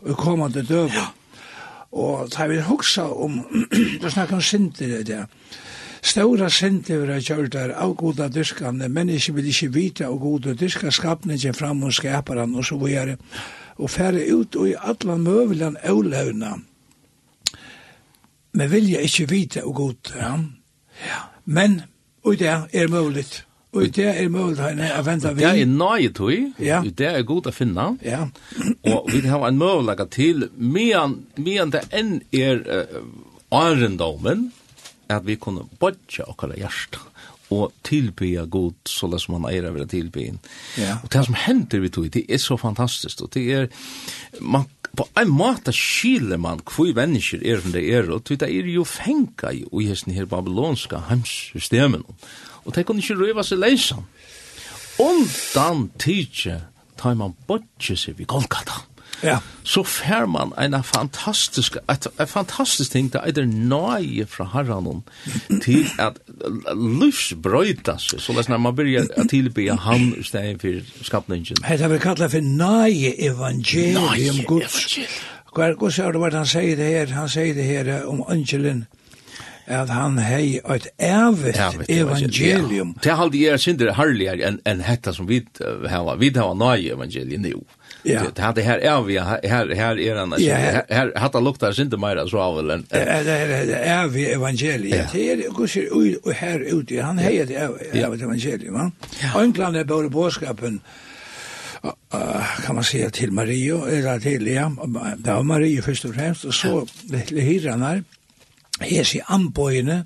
[0.00, 0.94] og kommande døven.
[0.94, 1.10] Ja.
[1.96, 3.40] Og da vi hoksa om,
[4.02, 5.26] da snakker om synder det der,
[6.06, 10.52] Stora sint over at gjør der av goda dyrkene, mennesker vil ikke vite av goda
[10.54, 13.16] dyrka skapningen fram og skaparen og så videre,
[13.82, 16.52] og færre ut og i alle møvelen avløvna.
[18.56, 20.30] Men vilja ikke vite av god, ja.
[21.08, 21.24] ja.
[21.44, 21.80] Men,
[22.22, 23.26] og det er mulig.
[23.76, 25.42] Og det er mulig å vente vi.
[25.42, 26.30] Det er nøye tog,
[26.62, 26.78] ja.
[26.86, 27.88] det er god å finne.
[28.06, 28.28] Ja.
[28.92, 33.02] og vi har en mulighet til, medan det enn er uh,
[33.50, 34.48] Arendomen,
[35.08, 37.02] at vi kunne bodja okkara hjärsta
[37.54, 40.38] og tilbya god så det som man är över tilbyen.
[40.78, 40.98] Ja.
[41.02, 43.22] Og det som hender vi tog det er så fantastisk.
[43.22, 43.66] Og det er,
[44.40, 48.66] man på en måte skiler man hvor mennesker er som det er, og det er
[48.72, 52.02] jo fenga i og hesten her babylonska heimssystemen.
[52.64, 54.06] Og det kunne ikke røyva seg leisan.
[54.98, 56.62] Undan tidsje
[56.98, 58.80] tar man bodje seg vid Golgata.
[59.24, 59.38] Ja.
[59.64, 65.02] Så fær man en fantastisk, et, et fantastisk ting, det er nøye fra herren
[65.64, 66.20] til at
[66.76, 71.64] livsbrøyta seg, så når man begynner å tilbe han i stedet for skapningen.
[71.66, 74.98] Hette vi kallet for nøye evangelium Guds.
[75.56, 78.84] Hva er Guds, det hva han sier det her, han sier det her om angelen,
[79.66, 82.94] at han hei eit evigt evangelium.
[83.02, 85.40] Det er jeg er synder herligere enn hetta som vi
[85.90, 86.14] hava.
[86.20, 87.64] Vi hava nøye evangelium nu.
[88.08, 88.22] Ja.
[88.34, 89.40] Det hade här är vi här
[89.74, 92.82] här är den här här hade luktar sig inte mer så av eller.
[92.90, 95.12] Är vi evangeliet.
[95.12, 97.02] Det är går och här ute.
[97.02, 97.46] Han heter
[97.92, 98.92] det är evangeliet va.
[99.36, 100.80] England är både boskapen
[102.66, 104.72] kan man säga till Mario eller till ja,
[105.18, 108.02] det var Mario först och främst och så lille hyrarna
[108.80, 110.04] hes sig anbojene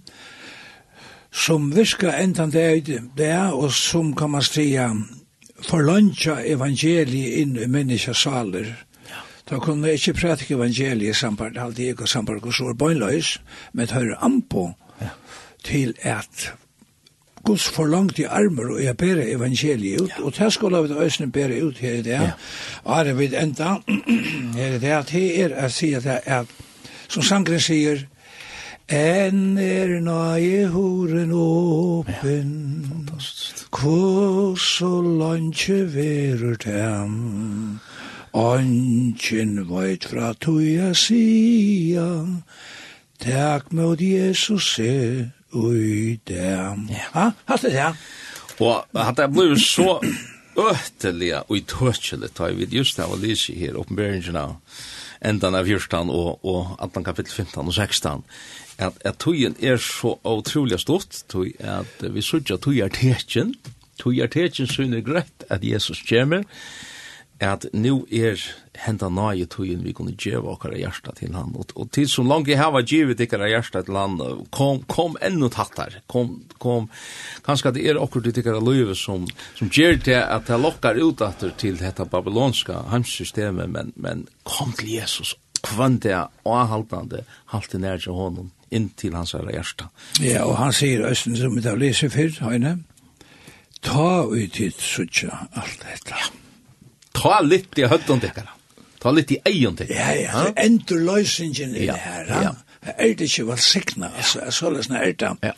[1.33, 2.83] som viska ändan det
[3.17, 4.97] det och som kan man säga
[5.67, 8.73] forlantja evangeliet inn i menneskets saler.
[9.51, 13.41] Da kunne jeg ikke prædike evangeliet samband, alt jeg og samband og sår bøgnløys,
[13.73, 14.71] men det hører an på
[15.65, 16.53] til at
[17.45, 20.25] Guds forlangt i armer og jeg bærer evangeliet ut, ja.
[20.25, 22.11] og det skal vi øsne bære ut her i det.
[22.11, 22.31] Ja.
[22.85, 23.75] Og er vi enda
[24.55, 26.47] her i det, det er å si at, at
[27.09, 28.05] som sangren sier,
[28.91, 32.49] Enn er nøye horen åpen,
[32.83, 33.69] ja, fantastisk.
[33.71, 37.79] Hvor så lønge verur dem,
[38.35, 42.09] Ongen veit fra tuja sia,
[43.23, 46.89] tak mot Jesus se ui dem.
[46.91, 47.93] Ja, hatt det, ja.
[48.59, 50.01] Og hatt det blir så
[50.59, 54.59] øtelig og i tøtjelig ta i vid just det var her, oppenberingen av
[55.21, 58.25] endan av 14 og, og 18 kapittel 15 og 16
[58.81, 63.55] at, at tøyen er så utrolig stort, tøy at vi sørger tøy er tekjen,
[64.01, 66.47] tøy er tekjen synes greit at Jesus kommer,
[67.41, 68.37] at nu er
[68.85, 72.49] henda nøye tøyen vi kunne djeva okkara hjarta til han, og, og til som langt
[72.49, 74.19] jeg hava djevet ikkara hjarta til han,
[74.53, 76.91] kom, kom ennå tattar, kom, kom,
[77.47, 79.25] kanskje det er okkur til ikkara løyve som,
[79.57, 84.93] som gjer til at det lokkar utatter til dette babylonska heimsystemet, men, men kom til
[84.99, 89.91] Jesus, kvann det avhaltande, halte nær til honom, inn til hans herre hjärsta.
[90.23, 92.79] Ja, og han sier Østen som vi da leser før, Høyne,
[93.83, 96.17] ta ut hit suttja alt dette.
[97.17, 98.49] Ta litt i høtten dekker,
[99.03, 99.97] ta litt i egen dekker.
[99.97, 102.57] Ja, ja, endur løsningen i det her, ja.
[102.81, 105.31] Er det ikke valsikna, altså, så løsne er det.
[105.45, 105.51] Ja.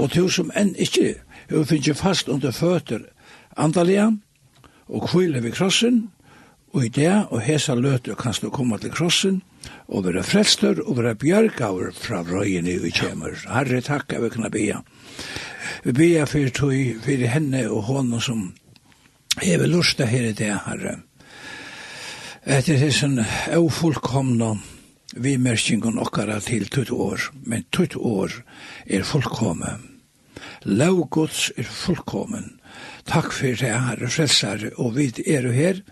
[0.00, 1.18] Og til som enn ikke,
[1.50, 3.02] hun finner fast under føtter
[3.60, 4.22] andalian,
[4.88, 6.06] og kvile ved krossen,
[6.72, 9.42] og i det, og hesa løter kan du komme til krossen,
[9.88, 13.36] og være frelster og være bjørgaver fra røyene vi kjemur.
[13.48, 14.66] Herre, takk vi kunne be.
[15.84, 16.72] Vi bia for, tog,
[17.06, 18.44] henne og hånden som
[19.42, 21.00] hever lusta her i det, Herre.
[22.42, 23.20] Etter hesson
[25.14, 28.32] vi merkingen okkara til tutt år, men tutt år
[28.86, 29.76] er fullkomme.
[30.64, 32.58] Laugods er fullkommen.
[33.04, 35.82] Takk for det, Herre, frelsare, og vi er her,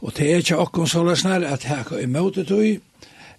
[0.00, 2.60] og det er ikke okkom så løsner at her er møtet du,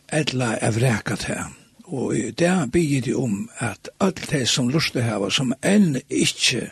[0.10, 1.54] eller er vreket her.
[1.86, 6.72] Og der bygger de om at alt det som lustet her, som enn ikke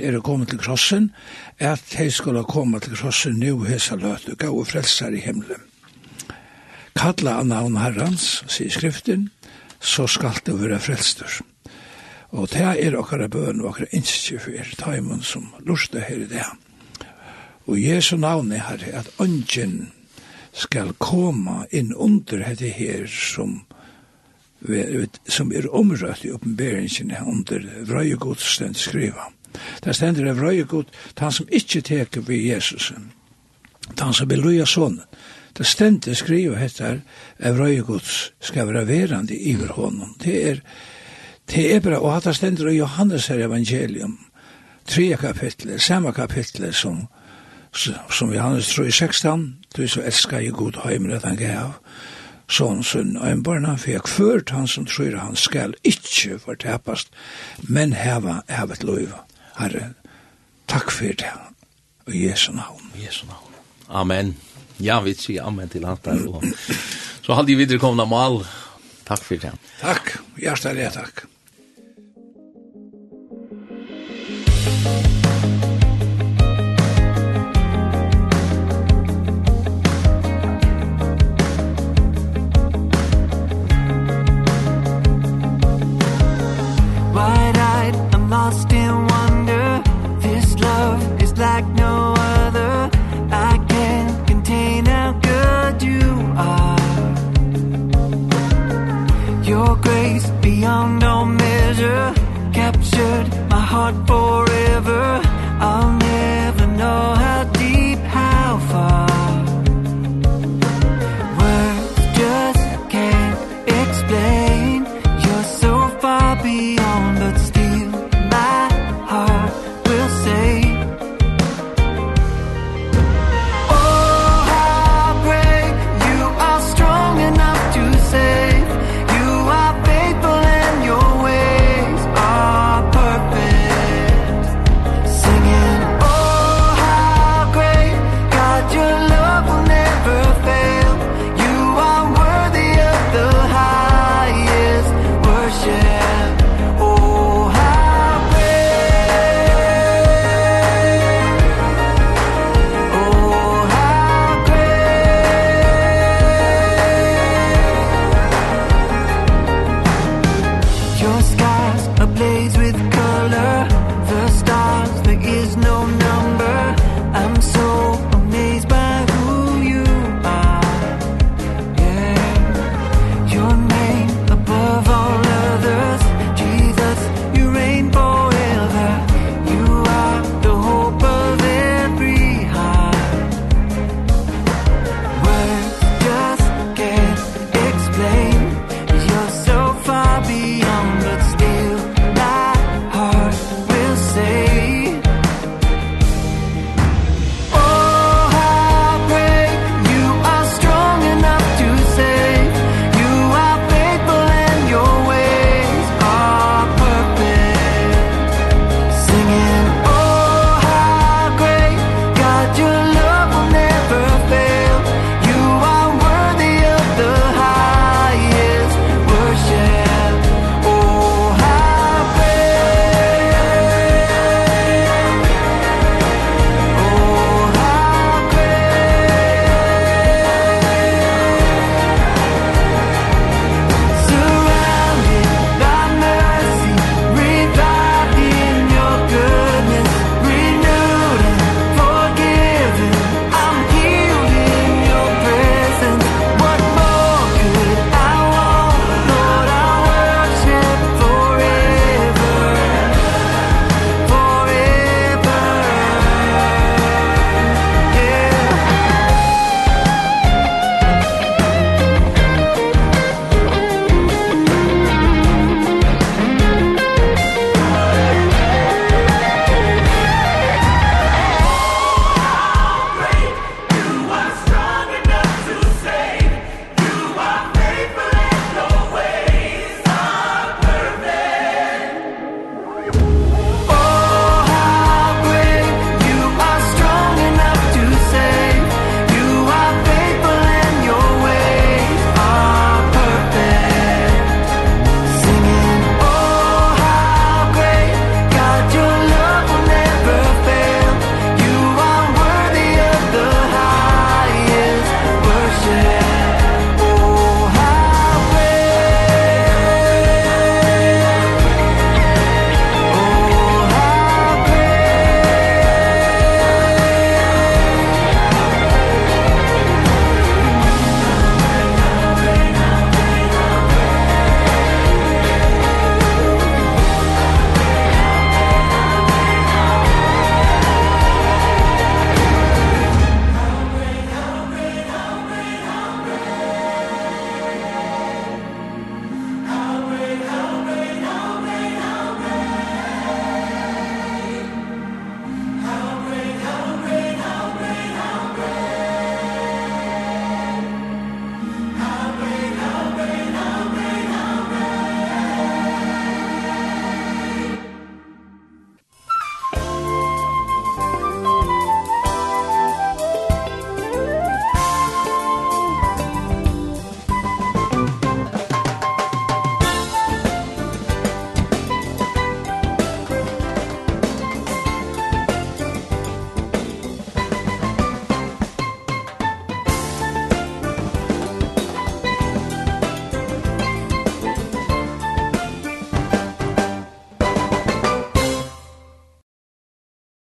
[0.00, 1.10] er kommet til krossen,
[1.58, 5.60] at de skulle komme til krossen nå hese løte, gav og frelser i himmelen.
[6.96, 9.28] Kalla av navn herrans, sier skriften,
[9.80, 11.40] så skal det være frelster.
[12.34, 16.46] Og det er okkara bøn og okkara innskje for taimen som lustet her i det.
[17.66, 19.92] Og Jesu navn er her at ønsken
[20.54, 23.62] skal koma inn under dette her som
[25.28, 29.28] som er omrøtt i oppenberingen under vrøyegod stendt skriva.
[29.84, 30.88] Det stender av vrøyegod,
[31.18, 33.10] han som ikke teker ved Jesusen,
[33.98, 35.02] han som vil loja sånn,
[35.54, 37.02] det stender skriva hettar
[37.44, 38.08] av vrøyegod
[38.42, 40.16] skal være verande iver honom.
[40.18, 40.62] Det er,
[41.52, 44.16] det er bra, og at det stender i Johannes her evangelium,
[44.88, 47.04] tre kapitler, samme kapitler som
[47.74, 51.74] som Johannes tror i 16, du så elskar jeg god heimer at han gav,
[52.50, 57.10] sånn sunn og en barna, for jeg kvørt han som tror han skal ikke fortepast,
[57.62, 59.16] men heva evet lov.
[59.58, 59.92] Herre,
[60.70, 61.32] takk for det,
[62.06, 62.92] og Jesu navn.
[63.00, 63.58] Jesu navn.
[63.88, 64.34] Amen.
[64.82, 66.26] Ja, vi sier amen til alt der.
[66.28, 66.44] Og...
[67.24, 68.42] Så hadde vi videre kommet mal.
[69.06, 69.54] Takk for det.
[69.80, 71.24] Takk, hjertelig takk.
[74.84, 75.23] Takk.